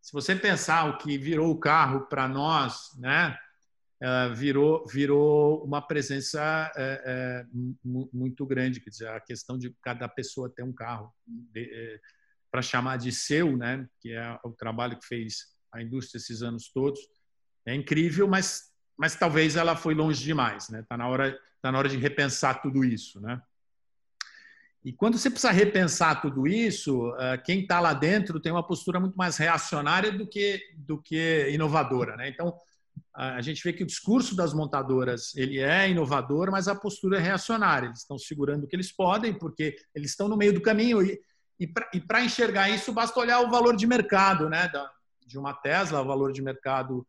Se 0.00 0.12
você 0.12 0.34
pensar 0.34 0.84
o 0.86 0.98
que 0.98 1.16
virou 1.16 1.50
o 1.50 1.60
carro 1.60 2.06
para 2.06 2.26
nós, 2.26 2.90
né, 2.98 3.38
eh, 4.02 4.28
virou 4.30 4.84
virou 4.88 5.64
uma 5.64 5.80
presença 5.80 6.72
é, 6.76 7.02
é, 7.06 7.46
muito 7.84 8.44
grande, 8.44 8.80
quer 8.80 8.90
dizer, 8.90 9.08
a 9.08 9.20
questão 9.20 9.56
de 9.56 9.72
cada 9.80 10.08
pessoa 10.08 10.52
ter 10.52 10.64
um 10.64 10.72
carro 10.72 11.14
é, 11.54 12.00
para 12.50 12.62
chamar 12.62 12.96
de 12.96 13.12
seu, 13.12 13.56
né, 13.56 13.86
que 14.00 14.12
é 14.12 14.40
o 14.44 14.50
trabalho 14.50 14.98
que 14.98 15.06
fez 15.06 15.52
a 15.72 15.80
indústria 15.80 16.18
esses 16.18 16.42
anos 16.42 16.68
todos, 16.72 17.00
é 17.64 17.74
incrível, 17.74 18.26
mas 18.26 18.72
mas 18.98 19.14
talvez 19.14 19.56
ela 19.56 19.76
foi 19.76 19.94
longe 19.94 20.22
demais, 20.22 20.68
né? 20.68 20.84
Tá 20.88 20.96
na 20.96 21.08
hora 21.08 21.38
tá 21.60 21.70
na 21.70 21.78
hora 21.78 21.88
de 21.88 21.96
repensar 21.96 22.60
tudo 22.60 22.84
isso, 22.84 23.20
né? 23.20 23.40
E 24.84 24.92
quando 24.92 25.16
você 25.16 25.30
precisa 25.30 25.52
repensar 25.52 26.20
tudo 26.20 26.46
isso, 26.46 27.14
eh, 27.16 27.38
quem 27.38 27.60
está 27.60 27.78
lá 27.78 27.94
dentro 27.94 28.40
tem 28.40 28.50
uma 28.50 28.66
postura 28.66 28.98
muito 28.98 29.14
mais 29.14 29.36
reacionária 29.36 30.10
do 30.10 30.26
que, 30.26 30.60
do 30.76 31.00
que 31.00 31.48
inovadora. 31.50 32.16
Né? 32.16 32.28
Então, 32.28 32.52
a 33.14 33.40
gente 33.40 33.62
vê 33.62 33.72
que 33.72 33.84
o 33.84 33.86
discurso 33.86 34.34
das 34.34 34.52
montadoras 34.52 35.34
ele 35.36 35.58
é 35.58 35.88
inovador, 35.88 36.50
mas 36.50 36.66
a 36.66 36.74
postura 36.74 37.18
é 37.18 37.20
reacionária. 37.20 37.86
Eles 37.86 38.00
estão 38.00 38.18
segurando 38.18 38.64
o 38.64 38.66
que 38.66 38.74
eles 38.74 38.90
podem, 38.90 39.32
porque 39.32 39.76
eles 39.94 40.10
estão 40.10 40.28
no 40.28 40.36
meio 40.36 40.52
do 40.52 40.60
caminho. 40.60 41.00
E, 41.00 41.22
e 41.60 42.00
para 42.00 42.24
enxergar 42.24 42.68
isso, 42.68 42.92
basta 42.92 43.20
olhar 43.20 43.40
o 43.40 43.50
valor 43.50 43.76
de 43.76 43.86
mercado 43.86 44.48
né? 44.48 44.68
de 45.24 45.38
uma 45.38 45.54
Tesla, 45.54 46.00
o 46.00 46.06
valor 46.06 46.32
de 46.32 46.42
mercado 46.42 47.06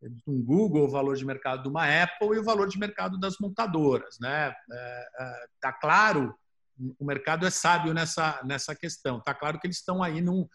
de 0.00 0.22
um 0.28 0.40
Google, 0.40 0.84
o 0.84 0.90
valor 0.90 1.16
de 1.16 1.24
mercado 1.24 1.62
de 1.62 1.68
uma 1.68 1.84
Apple 1.84 2.36
e 2.36 2.38
o 2.38 2.44
valor 2.44 2.68
de 2.68 2.78
mercado 2.78 3.18
das 3.18 3.38
montadoras. 3.40 4.14
Está 4.14 4.28
né? 4.28 4.54
é, 4.70 5.08
é, 5.18 5.46
tá 5.60 5.72
claro 5.72 6.32
o 6.98 7.04
mercado 7.04 7.46
é 7.46 7.50
sábio 7.50 7.92
nessa, 7.92 8.40
nessa 8.44 8.74
questão. 8.74 9.18
Está 9.18 9.34
claro 9.34 9.58
que 9.58 9.66
eles 9.66 9.78
estão 9.78 10.02
aí 10.02 10.20
no, 10.20 10.48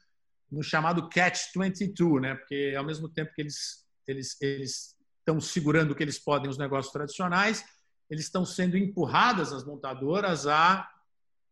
no 0.51 0.63
chamado 0.63 1.09
catch-22, 1.09 2.21
né? 2.21 2.35
porque 2.35 2.73
ao 2.77 2.85
mesmo 2.85 3.09
tempo 3.09 3.33
que 3.33 3.41
eles, 3.41 3.85
eles, 4.07 4.41
eles 4.41 4.95
estão 5.19 5.39
segurando 5.41 5.91
o 5.91 5.95
que 5.95 6.03
eles 6.03 6.19
podem 6.19 6.49
os 6.49 6.57
negócios 6.57 6.93
tradicionais, 6.93 7.65
eles 8.09 8.25
estão 8.25 8.45
sendo 8.45 8.77
empurradas, 8.77 9.51
as 9.51 9.65
montadoras, 9.65 10.45
a, 10.47 10.89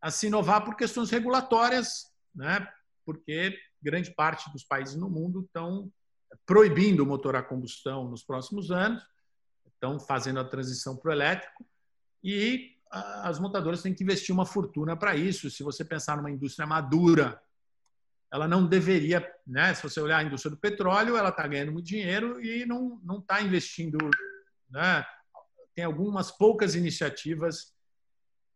a 0.01 0.12
se 0.12 0.27
inovar 0.27 0.63
por 0.63 0.75
questões 0.75 1.10
regulatórias, 1.10 2.05
né? 2.34 2.67
porque 3.05 3.57
grande 3.81 4.13
parte 4.13 4.51
dos 4.51 4.63
países 4.63 4.95
no 4.95 5.10
mundo 5.10 5.41
estão 5.41 5.91
proibindo 6.45 7.01
o 7.01 7.05
motor 7.05 7.36
a 7.36 7.43
combustão 7.43 8.10
nos 8.10 8.23
próximos 8.23 8.71
anos, 8.71 9.03
estão 9.67 9.99
fazendo 9.99 10.39
a 10.39 10.45
transição 10.45 10.95
para 10.95 11.10
o 11.10 11.13
elétrico, 11.13 11.65
e 12.23 12.77
as 12.91 13.39
montadoras 13.39 13.82
têm 13.82 13.93
que 13.93 14.04
investir 14.04 14.34
uma 14.36 14.45
fortuna 14.45 14.97
para 14.97 15.15
isso. 15.15 15.49
Se 15.49 15.63
você 15.63 15.84
pensar 15.84 16.17
numa 16.17 16.30
indústria 16.30 16.67
madura, 16.67 17.41
ela 18.32 18.47
não 18.47 18.67
deveria, 18.67 19.25
né? 19.47 19.73
Se 19.73 19.82
você 19.82 19.99
olhar 20.01 20.17
a 20.17 20.23
indústria 20.23 20.51
do 20.51 20.58
petróleo, 20.58 21.15
ela 21.15 21.30
está 21.30 21.47
ganhando 21.47 21.71
muito 21.71 21.86
dinheiro 21.86 22.43
e 22.43 22.65
não 22.65 22.99
não 23.04 23.19
está 23.19 23.41
investindo, 23.41 23.97
né? 24.69 25.06
Tem 25.73 25.86
algumas 25.86 26.32
poucas 26.32 26.75
iniciativas, 26.75 27.73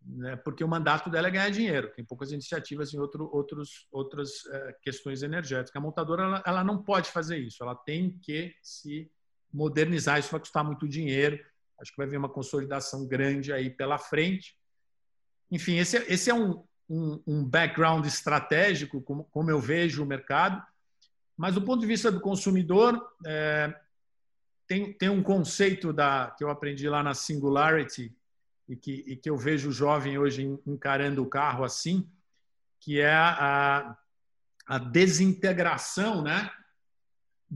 né? 0.01 0.35
Porque 0.35 0.63
o 0.63 0.67
mandato 0.67 1.09
dela 1.09 1.27
é 1.27 1.31
ganhar 1.31 1.49
dinheiro. 1.49 1.93
Tem 1.95 2.03
poucas 2.03 2.31
iniciativas 2.33 2.93
em 2.93 2.99
outro, 2.99 3.29
outros 3.33 3.87
outras 3.89 4.43
uh, 4.45 4.75
questões 4.81 5.23
energéticas. 5.23 5.75
A 5.75 5.85
montadora 5.85 6.23
ela, 6.23 6.43
ela 6.45 6.63
não 6.63 6.83
pode 6.83 7.09
fazer 7.09 7.37
isso. 7.37 7.63
Ela 7.63 7.75
tem 7.75 8.19
que 8.19 8.53
se 8.61 9.09
modernizar. 9.51 10.19
Isso 10.19 10.31
vai 10.31 10.41
custar 10.41 10.63
muito 10.63 10.87
dinheiro 10.89 11.39
Acho 11.79 11.91
que 11.91 11.97
vai 11.97 12.07
vir 12.07 12.17
uma 12.17 12.29
consolidação 12.29 13.07
grande 13.07 13.51
aí 13.51 13.69
pela 13.69 13.97
frente. 13.97 14.57
Enfim, 15.51 15.77
esse, 15.77 15.97
é, 15.97 16.05
esse 16.11 16.29
é 16.29 16.33
um, 16.33 16.63
um, 16.89 17.21
um 17.27 17.43
background 17.43 18.05
estratégico, 18.05 19.01
como, 19.01 19.25
como, 19.25 19.51
eu 19.51 19.59
vejo 19.59 20.03
o 20.03 20.05
mercado. 20.05 20.61
Mas, 21.37 21.53
do 21.53 21.61
ponto 21.61 21.81
de 21.81 21.87
vista 21.87 22.11
do 22.11 22.21
consumidor, 22.21 22.99
é, 23.25 23.73
tem, 24.67 24.93
tem 24.93 25.09
um 25.09 25.21
conceito 25.21 25.91
da, 25.91 26.33
que 26.37 26.43
eu 26.43 26.49
aprendi 26.49 26.87
lá 26.89 27.03
na 27.03 27.13
Singularity 27.13 28.15
e 28.67 28.75
que, 28.75 29.03
e 29.05 29.15
que 29.15 29.29
eu 29.29 29.37
vejo 29.37 29.69
o 29.69 29.73
jovem 29.73 30.17
hoje 30.17 30.43
encarando 30.65 31.21
o 31.21 31.29
carro 31.29 31.63
assim, 31.63 32.09
que 32.79 32.99
é 32.99 33.13
a, 33.13 33.97
a 34.65 34.77
desintegração 34.77 36.21
né, 36.21 36.49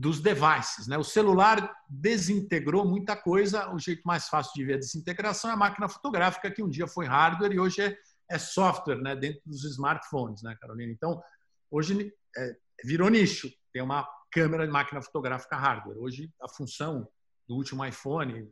dos 0.00 0.18
devices. 0.18 0.86
Né? 0.86 0.96
O 0.96 1.04
celular 1.04 1.76
desintegrou 1.86 2.86
muita 2.86 3.14
coisa. 3.14 3.70
O 3.70 3.78
jeito 3.78 4.00
mais 4.02 4.28
fácil 4.28 4.54
de 4.54 4.64
ver 4.64 4.74
a 4.74 4.78
desintegração 4.78 5.50
é 5.50 5.52
a 5.52 5.58
máquina 5.58 5.90
fotográfica, 5.90 6.50
que 6.50 6.62
um 6.62 6.70
dia 6.70 6.86
foi 6.86 7.04
hardware 7.04 7.52
e 7.52 7.60
hoje 7.60 7.82
é, 7.82 7.98
é 8.30 8.38
software 8.38 8.96
né? 8.96 9.14
dentro 9.14 9.42
dos 9.44 9.62
smartphones, 9.64 10.42
né, 10.42 10.56
Carolina? 10.58 10.90
Então, 10.90 11.22
hoje 11.70 12.10
é, 12.34 12.56
virou 12.82 13.10
nicho. 13.10 13.52
Tem 13.74 13.82
uma 13.82 14.08
câmera 14.32 14.66
de 14.66 14.72
máquina 14.72 15.02
fotográfica 15.02 15.54
hardware. 15.54 15.98
Hoje, 15.98 16.32
a 16.40 16.48
função 16.48 17.06
do 17.46 17.56
último 17.56 17.84
iPhone, 17.84 18.50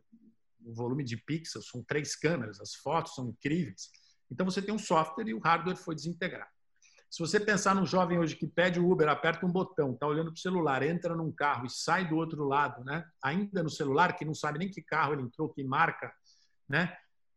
o 0.66 0.74
volume 0.74 1.02
de 1.02 1.16
pixels, 1.16 1.66
são 1.68 1.82
três 1.82 2.14
câmeras, 2.14 2.60
as 2.60 2.74
fotos 2.74 3.14
são 3.14 3.26
incríveis. 3.26 3.88
Então, 4.30 4.44
você 4.44 4.60
tem 4.60 4.74
um 4.74 4.78
software 4.78 5.26
e 5.26 5.32
o 5.32 5.38
hardware 5.38 5.78
foi 5.78 5.94
desintegrado. 5.94 6.50
Se 7.10 7.20
você 7.20 7.40
pensar 7.40 7.74
num 7.74 7.86
jovem 7.86 8.18
hoje 8.18 8.36
que 8.36 8.46
pede 8.46 8.78
o 8.78 8.90
Uber, 8.90 9.08
aperta 9.08 9.46
um 9.46 9.50
botão, 9.50 9.92
está 9.92 10.06
olhando 10.06 10.30
para 10.30 10.38
o 10.38 10.40
celular, 10.40 10.82
entra 10.82 11.16
num 11.16 11.32
carro 11.32 11.64
e 11.64 11.70
sai 11.70 12.06
do 12.06 12.16
outro 12.16 12.44
lado, 12.44 12.84
né? 12.84 13.04
ainda 13.22 13.62
no 13.62 13.70
celular, 13.70 14.14
que 14.14 14.24
não 14.24 14.34
sabe 14.34 14.58
nem 14.58 14.70
que 14.70 14.82
carro 14.82 15.14
ele 15.14 15.22
entrou, 15.22 15.48
que 15.48 15.64
marca, 15.64 16.12
né? 16.68 16.94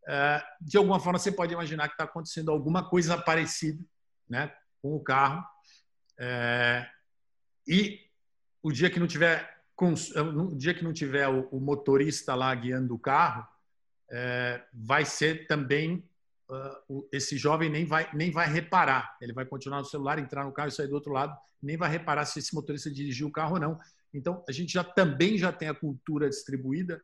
Eh, 0.08 0.44
de 0.60 0.78
alguma 0.78 1.00
forma 1.00 1.20
você 1.20 1.32
pode 1.32 1.54
imaginar 1.54 1.88
que 1.88 1.94
está 1.94 2.04
acontecendo 2.04 2.52
alguma 2.52 2.90
coisa 2.90 3.18
parecida 3.18 3.84
né? 4.28 4.52
com 4.82 4.96
o 4.96 5.04
carro. 5.04 5.46
Eh, 6.20 6.90
e 7.68 8.00
o 8.62 8.72
dia 8.72 8.90
que 8.90 9.00
não 9.00 9.08
tiver 9.08 9.62
no 10.34 10.56
dia 10.56 10.76
que 10.76 10.84
não 10.84 10.94
tiver 10.94 11.28
o 11.28 11.60
motorista 11.60 12.36
lá 12.36 12.54
guiando 12.54 12.94
o 12.94 13.00
carro, 13.00 13.48
eh, 14.12 14.64
vai 14.72 15.06
ser 15.06 15.48
também 15.48 16.08
uh, 16.52 17.08
esse 17.12 17.38
jovem 17.38 17.70
nem 17.70 17.86
vai, 17.86 18.10
nem 18.14 18.32
vai 18.32 18.48
reparar. 18.48 19.18
Ele 19.22 19.34
vai 19.34 19.46
continuar 19.46 19.80
no 19.80 19.86
celular, 19.86 20.20
entrar 20.20 20.44
no 20.44 20.52
carro 20.52 20.70
e 20.70 20.72
sair 20.72 20.88
do 20.88 20.96
outro 20.96 21.14
lado, 21.14 21.36
nem 21.62 21.78
vai 21.78 21.90
reparar 21.90 22.26
se 22.26 22.40
esse 22.40 22.54
motorista 22.54 22.92
dirigiu 22.92 23.28
o 23.28 23.32
carro 23.32 23.56
ou 23.56 23.60
não. 23.60 23.80
Então, 24.14 24.44
a 24.48 24.52
gente 24.52 24.74
já 24.74 24.84
também 24.84 25.38
já 25.38 25.52
tem 25.52 25.70
a 25.70 25.74
cultura 25.74 26.30
distribuída 26.30 27.02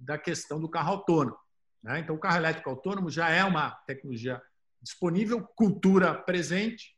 da 0.00 0.16
questão 0.16 0.60
do 0.60 0.68
carro 0.68 0.92
autônomo. 0.92 1.36
Né? 1.82 2.00
Então, 2.00 2.14
o 2.14 2.18
carro 2.18 2.36
elétrico 2.36 2.70
autônomo 2.70 3.10
já 3.10 3.28
é 3.30 3.44
uma 3.44 3.70
tecnologia 3.86 4.40
disponível, 4.80 5.42
cultura 5.42 6.14
presente. 6.14 6.96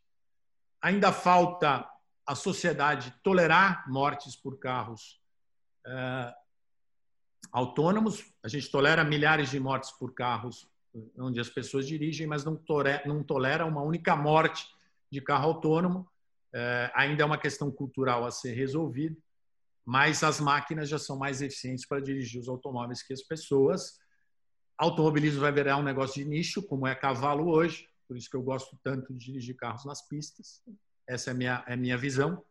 Ainda 0.82 1.12
falta 1.12 1.88
a 2.26 2.34
sociedade 2.34 3.14
tolerar 3.22 3.88
mortes 3.88 4.36
por 4.36 4.58
carros 4.58 5.20
uh, 5.86 6.34
autônomos. 7.52 8.24
A 8.42 8.48
gente 8.48 8.70
tolera 8.70 9.04
milhares 9.04 9.50
de 9.50 9.60
mortes 9.60 9.90
por 9.92 10.12
carros 10.12 10.68
onde 11.18 11.40
as 11.40 11.48
pessoas 11.48 11.86
dirigem, 11.86 12.26
mas 12.26 12.44
não 12.44 12.56
tolera, 12.56 13.02
não 13.06 13.22
tolera 13.22 13.66
uma 13.66 13.82
única 13.82 14.14
morte 14.16 14.66
de 15.10 15.20
carro 15.20 15.48
autônomo. 15.48 16.08
É, 16.52 16.90
ainda 16.94 17.22
é 17.22 17.26
uma 17.26 17.38
questão 17.38 17.70
cultural 17.70 18.24
a 18.24 18.30
ser 18.30 18.52
resolvida, 18.54 19.16
mas 19.84 20.22
as 20.22 20.40
máquinas 20.40 20.88
já 20.88 20.98
são 20.98 21.16
mais 21.16 21.42
eficientes 21.42 21.86
para 21.86 22.00
dirigir 22.00 22.40
os 22.40 22.48
automóveis 22.48 23.02
que 23.02 23.12
as 23.12 23.22
pessoas. 23.22 23.98
Automobilismo 24.78 25.40
vai 25.40 25.52
virar 25.52 25.76
um 25.76 25.82
negócio 25.82 26.22
de 26.22 26.28
nicho, 26.28 26.62
como 26.62 26.86
é 26.86 26.94
cavalo 26.94 27.48
hoje, 27.48 27.88
por 28.06 28.16
isso 28.16 28.30
que 28.30 28.36
eu 28.36 28.42
gosto 28.42 28.78
tanto 28.82 29.12
de 29.12 29.26
dirigir 29.26 29.56
carros 29.56 29.84
nas 29.84 30.06
pistas. 30.06 30.62
Essa 31.06 31.30
é 31.30 31.32
a 31.32 31.34
minha, 31.34 31.64
é 31.66 31.74
a 31.74 31.76
minha 31.76 31.98
visão. 31.98 32.42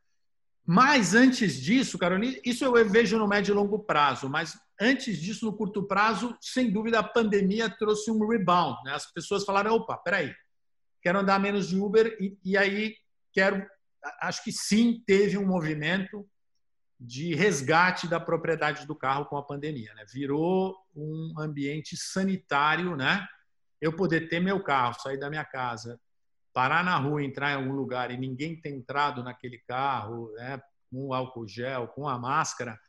Mas 0.66 1.14
antes 1.14 1.62
disso, 1.62 1.98
Carolina, 1.98 2.40
isso 2.44 2.66
eu 2.66 2.90
vejo 2.90 3.18
no 3.18 3.28
médio 3.28 3.54
e 3.54 3.56
longo 3.56 3.80
prazo, 3.80 4.28
mas 4.28 4.60
antes 4.80 5.20
disso, 5.20 5.46
no 5.46 5.56
curto 5.56 5.84
prazo, 5.84 6.36
sem 6.42 6.72
dúvida, 6.72 7.00
a 7.00 7.04
pandemia 7.04 7.70
trouxe 7.70 8.12
um 8.12 8.28
rebound. 8.28 8.84
Né? 8.84 8.94
As 8.94 9.12
pessoas 9.12 9.44
falaram: 9.44 9.76
opa, 9.76 9.98
peraí, 9.98 10.34
quero 11.02 11.20
andar 11.20 11.40
menos 11.40 11.68
de 11.68 11.78
Uber, 11.78 12.18
e, 12.20 12.38
e 12.44 12.58
aí 12.58 12.96
quero. 13.34 13.66
Acho 14.22 14.44
que 14.44 14.52
sim, 14.52 15.04
teve 15.06 15.38
um 15.38 15.46
movimento 15.46 16.28
de 17.00 17.34
resgate 17.34 18.08
da 18.08 18.20
propriedade 18.20 18.86
do 18.86 18.96
carro 18.96 19.26
com 19.26 19.36
a 19.36 19.44
pandemia. 19.44 19.94
Né? 19.96 20.06
Virou 20.14 20.76
um 20.96 21.34
ambiente 21.40 21.98
sanitário, 21.98 22.96
né? 22.96 23.28
Eu 23.82 23.96
poder 23.96 24.30
ter 24.30 24.40
meu 24.40 24.64
carro, 24.64 25.00
sair 25.00 25.18
da 25.18 25.30
minha 25.30 25.44
casa, 25.44 26.00
parar 26.56 26.84
na 26.86 26.98
rua, 26.98 27.22
entrar 27.22 27.52
em 27.52 27.56
algum 27.56 27.74
lugar 27.74 28.12
e 28.12 28.18
ninguém 28.18 28.56
ter 28.60 28.70
entrado 28.70 29.22
naquele 29.22 29.58
carro, 29.68 30.32
né, 30.36 30.62
com 30.90 31.14
álcool 31.14 31.46
gel, 31.46 31.90
com 31.90 32.08
a 32.08 32.18
máscara, 32.18 32.80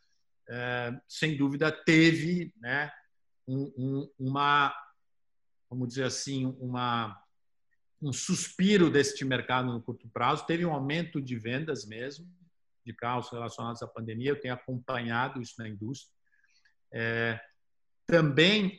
sem 1.08 1.36
dúvida 1.36 1.72
teve 1.72 2.52
né, 2.58 2.90
um, 3.46 3.72
um, 3.76 4.10
uma, 4.18 4.74
vamos 5.68 5.88
dizer 5.88 6.04
assim, 6.04 6.46
uma, 6.60 7.20
um 8.00 8.12
suspiro 8.12 8.90
deste 8.90 9.24
mercado 9.24 9.72
no 9.72 9.82
curto 9.82 10.08
prazo. 10.08 10.46
Teve 10.46 10.64
um 10.64 10.72
aumento 10.72 11.20
de 11.20 11.36
vendas 11.36 11.86
mesmo 11.86 12.26
de 12.84 12.92
carros 12.92 13.30
relacionados 13.30 13.82
à 13.82 13.86
pandemia. 13.86 14.30
Eu 14.30 14.40
tenho 14.40 14.54
acompanhado 14.54 15.42
isso 15.42 15.54
na 15.58 15.68
indústria. 15.68 16.14
É, 16.92 17.40
também 18.06 18.78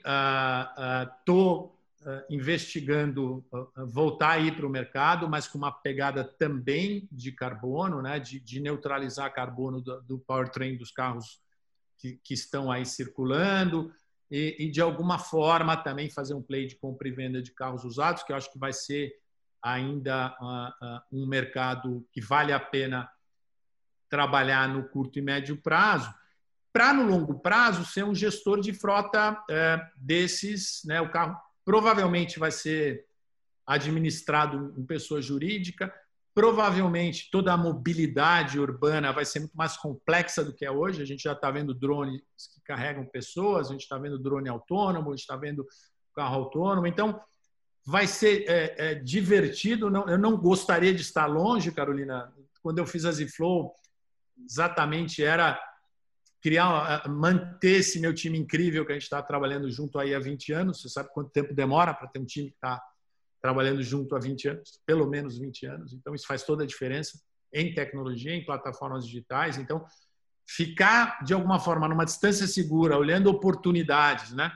estou 1.20 1.78
uh, 2.02 2.24
investigando 2.30 3.46
uh, 3.52 3.86
voltar 3.86 4.32
aí 4.32 4.50
para 4.50 4.66
o 4.66 4.70
mercado, 4.70 5.28
mas 5.30 5.48
com 5.48 5.58
uma 5.58 5.72
pegada 5.72 6.24
também 6.24 7.08
de 7.12 7.34
carbono, 7.34 8.02
né, 8.02 8.18
de, 8.20 8.40
de 8.40 8.62
neutralizar 8.62 9.34
carbono 9.34 9.82
do, 9.82 10.02
do 10.04 10.20
powertrain 10.20 10.78
dos 10.78 10.92
carros 10.92 11.42
que, 11.98 12.20
que, 12.24 12.34
estão 12.34 12.72
aí 12.72 12.86
circulando 12.86 13.94
e, 14.30 14.56
e, 14.60 14.72
de 14.72 14.82
alguma 14.82 15.18
forma 15.18 15.76
também 15.76 16.10
fazer 16.10 16.34
um 16.34 16.42
play 16.42 16.68
de 16.68 16.76
compra 16.76 17.08
e 17.08 17.12
venda 17.12 17.42
de 17.42 17.52
carros 17.52 17.84
usados, 17.84 18.24
que 18.24 18.32
eu 18.32 18.36
acho 18.36 18.52
que 18.52 18.60
vai 18.60 18.74
ser 18.74 19.14
ainda 19.62 20.36
uh, 20.40 21.02
um 21.12 21.26
mercado 21.26 22.08
que 22.12 22.22
vale 22.22 22.54
a 22.54 22.60
pena 22.60 23.10
trabalhar 24.10 24.70
no 24.70 24.88
curto 24.88 25.20
e 25.20 25.22
médio 25.22 25.58
prazo 25.58 26.14
para 26.78 26.94
no 26.94 27.08
longo 27.08 27.40
prazo 27.40 27.84
ser 27.86 28.06
um 28.06 28.14
gestor 28.14 28.62
de 28.62 28.72
frota 28.72 29.44
é, 29.50 29.84
desses, 29.98 30.84
né? 30.86 31.02
O 31.02 31.10
carro 31.10 31.36
provavelmente 31.66 32.38
vai 32.38 32.52
ser 32.52 33.04
administrado 33.66 34.76
em 34.78 34.86
pessoa 34.86 35.20
jurídica, 35.20 35.92
provavelmente 36.38 37.32
toda 37.32 37.52
a 37.52 37.58
mobilidade 37.58 38.60
urbana 38.60 39.12
vai 39.12 39.26
ser 39.26 39.40
muito 39.40 39.58
mais 39.58 39.76
complexa 39.76 40.46
do 40.46 40.54
que 40.54 40.64
é 40.64 40.70
hoje. 40.70 41.02
A 41.02 41.06
gente 41.06 41.24
já 41.24 41.32
está 41.34 41.50
vendo 41.50 41.74
drones 41.74 42.22
que 42.54 42.62
carregam 42.64 43.04
pessoas, 43.08 43.70
a 43.70 43.72
gente 43.72 43.82
está 43.82 43.98
vendo 43.98 44.20
drone 44.20 44.48
autônomo, 44.48 45.08
a 45.08 45.16
gente 45.16 45.22
está 45.22 45.36
vendo 45.36 45.66
carro 46.14 46.36
autônomo. 46.36 46.86
Então, 46.86 47.20
vai 47.84 48.06
ser 48.06 48.48
é, 48.48 48.76
é, 48.78 48.94
divertido. 48.94 49.90
Não, 49.90 50.08
eu 50.08 50.16
não 50.16 50.38
gostaria 50.38 50.94
de 50.94 51.02
estar 51.02 51.26
longe, 51.26 51.72
Carolina. 51.72 52.32
Quando 52.62 52.78
eu 52.78 52.86
fiz 52.86 53.04
a 53.06 53.12
Ziflow, 53.12 53.74
exatamente 54.46 55.24
era 55.24 55.60
criar, 56.40 57.10
manter 57.10 57.80
esse 57.80 58.00
meu 58.00 58.14
time 58.14 58.38
incrível 58.38 58.86
que 58.86 58.92
a 58.92 58.96
gente 58.96 59.06
está 59.06 59.24
trabalhando 59.24 59.72
junto 59.72 59.98
aí 59.98 60.14
há 60.14 60.20
20 60.20 60.54
anos. 60.54 60.84
Você 60.84 60.90
sabe 60.90 61.10
quanto 61.12 61.32
tempo 61.32 61.52
demora 61.52 61.96
para 61.96 62.08
ter 62.08 62.20
um 62.20 62.26
time 62.26 62.52
que 62.52 62.58
está 62.58 62.80
trabalhando 63.42 63.82
junto 63.82 64.16
há 64.16 64.20
20 64.20 64.48
anos, 64.50 64.80
pelo 64.86 65.08
menos 65.08 65.38
20 65.38 65.66
anos. 65.66 65.94
Então, 65.94 66.14
isso 66.14 66.26
faz 66.28 66.44
toda 66.44 66.64
a 66.64 66.68
diferença 66.68 67.20
em 67.54 67.74
tecnologia, 67.74 68.34
em 68.34 68.46
plataformas 68.46 69.06
digitais. 69.06 69.58
Então, 69.58 69.86
ficar 70.48 71.24
de 71.24 71.34
alguma 71.34 71.60
forma 71.60 71.88
numa 71.88 72.06
distância 72.06 72.48
segura, 72.48 72.98
olhando 72.98 73.30
oportunidades, 73.30 74.34
né? 74.34 74.52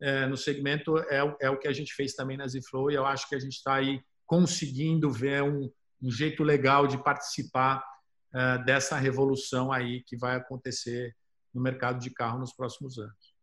É, 0.00 0.26
no 0.26 0.36
segmento 0.36 0.96
é, 0.98 1.36
é, 1.40 1.50
o 1.50 1.58
que 1.58 1.66
a 1.66 1.72
gente 1.72 1.92
fez 1.92 2.14
também 2.14 2.36
na 2.36 2.46
Ziflow 2.46 2.88
e 2.88 2.94
eu 2.94 3.04
acho 3.04 3.28
que 3.28 3.34
a 3.34 3.38
gente 3.38 3.54
está 3.54 3.74
aí 3.74 4.00
conseguindo 4.26 5.10
ver 5.10 5.42
um, 5.42 5.68
um 6.00 6.10
jeito 6.10 6.44
legal 6.44 6.86
de 6.86 7.02
participar 7.02 7.84
é, 8.32 8.58
dessa 8.58 8.96
revolução 8.96 9.72
aí 9.72 10.02
que 10.04 10.16
vai 10.16 10.36
acontecer 10.36 11.16
no 11.52 11.60
mercado 11.60 11.98
de 11.98 12.10
carro 12.10 12.38
nos 12.38 12.52
próximos 12.52 12.98
anos. 12.98 13.34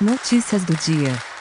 Notícias 0.00 0.64
do 0.64 0.76
dia. 0.76 1.37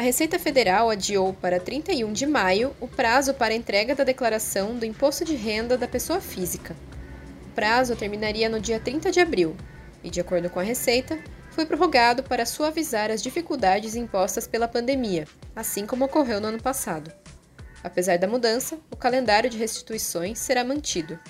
A 0.00 0.02
Receita 0.02 0.38
Federal 0.38 0.88
adiou 0.88 1.34
para 1.34 1.60
31 1.60 2.10
de 2.14 2.26
maio 2.26 2.74
o 2.80 2.88
prazo 2.88 3.34
para 3.34 3.52
entrega 3.52 3.94
da 3.94 4.02
declaração 4.02 4.74
do 4.74 4.86
Imposto 4.86 5.26
de 5.26 5.36
Renda 5.36 5.76
da 5.76 5.86
Pessoa 5.86 6.22
Física. 6.22 6.74
O 7.44 7.54
prazo 7.54 7.94
terminaria 7.94 8.48
no 8.48 8.58
dia 8.58 8.80
30 8.80 9.10
de 9.10 9.20
abril 9.20 9.54
e, 10.02 10.08
de 10.08 10.18
acordo 10.18 10.48
com 10.48 10.58
a 10.58 10.62
Receita, 10.62 11.18
foi 11.50 11.66
prorrogado 11.66 12.22
para 12.22 12.46
suavizar 12.46 13.10
as 13.10 13.22
dificuldades 13.22 13.94
impostas 13.94 14.46
pela 14.46 14.66
pandemia, 14.66 15.28
assim 15.54 15.84
como 15.84 16.06
ocorreu 16.06 16.40
no 16.40 16.48
ano 16.48 16.62
passado. 16.62 17.12
Apesar 17.84 18.16
da 18.16 18.26
mudança, 18.26 18.78
o 18.90 18.96
calendário 18.96 19.50
de 19.50 19.58
restituições 19.58 20.38
será 20.38 20.64
mantido. 20.64 21.20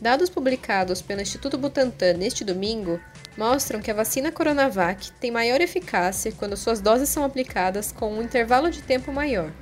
Dados 0.00 0.30
publicados 0.30 1.02
pelo 1.02 1.20
Instituto 1.20 1.58
Butantan 1.58 2.14
neste 2.14 2.42
domingo 2.44 2.98
mostram 3.36 3.80
que 3.80 3.90
a 3.90 3.94
vacina 3.94 4.32
Coronavac 4.32 5.12
tem 5.12 5.30
maior 5.30 5.60
eficácia 5.60 6.32
quando 6.32 6.56
suas 6.56 6.80
doses 6.80 7.08
são 7.08 7.24
aplicadas 7.24 7.92
com 7.92 8.12
um 8.12 8.22
intervalo 8.22 8.70
de 8.70 8.82
tempo 8.82 9.12
maior. 9.12 9.52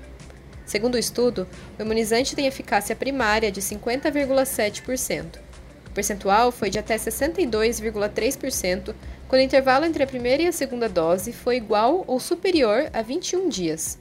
Segundo 0.64 0.94
o 0.94 0.98
estudo, 0.98 1.46
o 1.78 1.82
imunizante 1.82 2.34
tem 2.34 2.46
eficácia 2.46 2.96
primária 2.96 3.52
de 3.52 3.60
50,7%. 3.60 5.38
O 5.86 5.90
percentual 5.90 6.50
foi 6.50 6.70
de 6.70 6.78
até 6.78 6.96
62,3% 6.96 8.94
quando 9.28 9.40
o 9.40 9.44
intervalo 9.44 9.84
entre 9.84 10.02
a 10.02 10.06
primeira 10.06 10.42
e 10.42 10.46
a 10.46 10.52
segunda 10.52 10.88
dose 10.88 11.32
foi 11.32 11.56
igual 11.56 12.04
ou 12.06 12.18
superior 12.18 12.88
a 12.92 13.02
21 13.02 13.48
dias. 13.48 13.98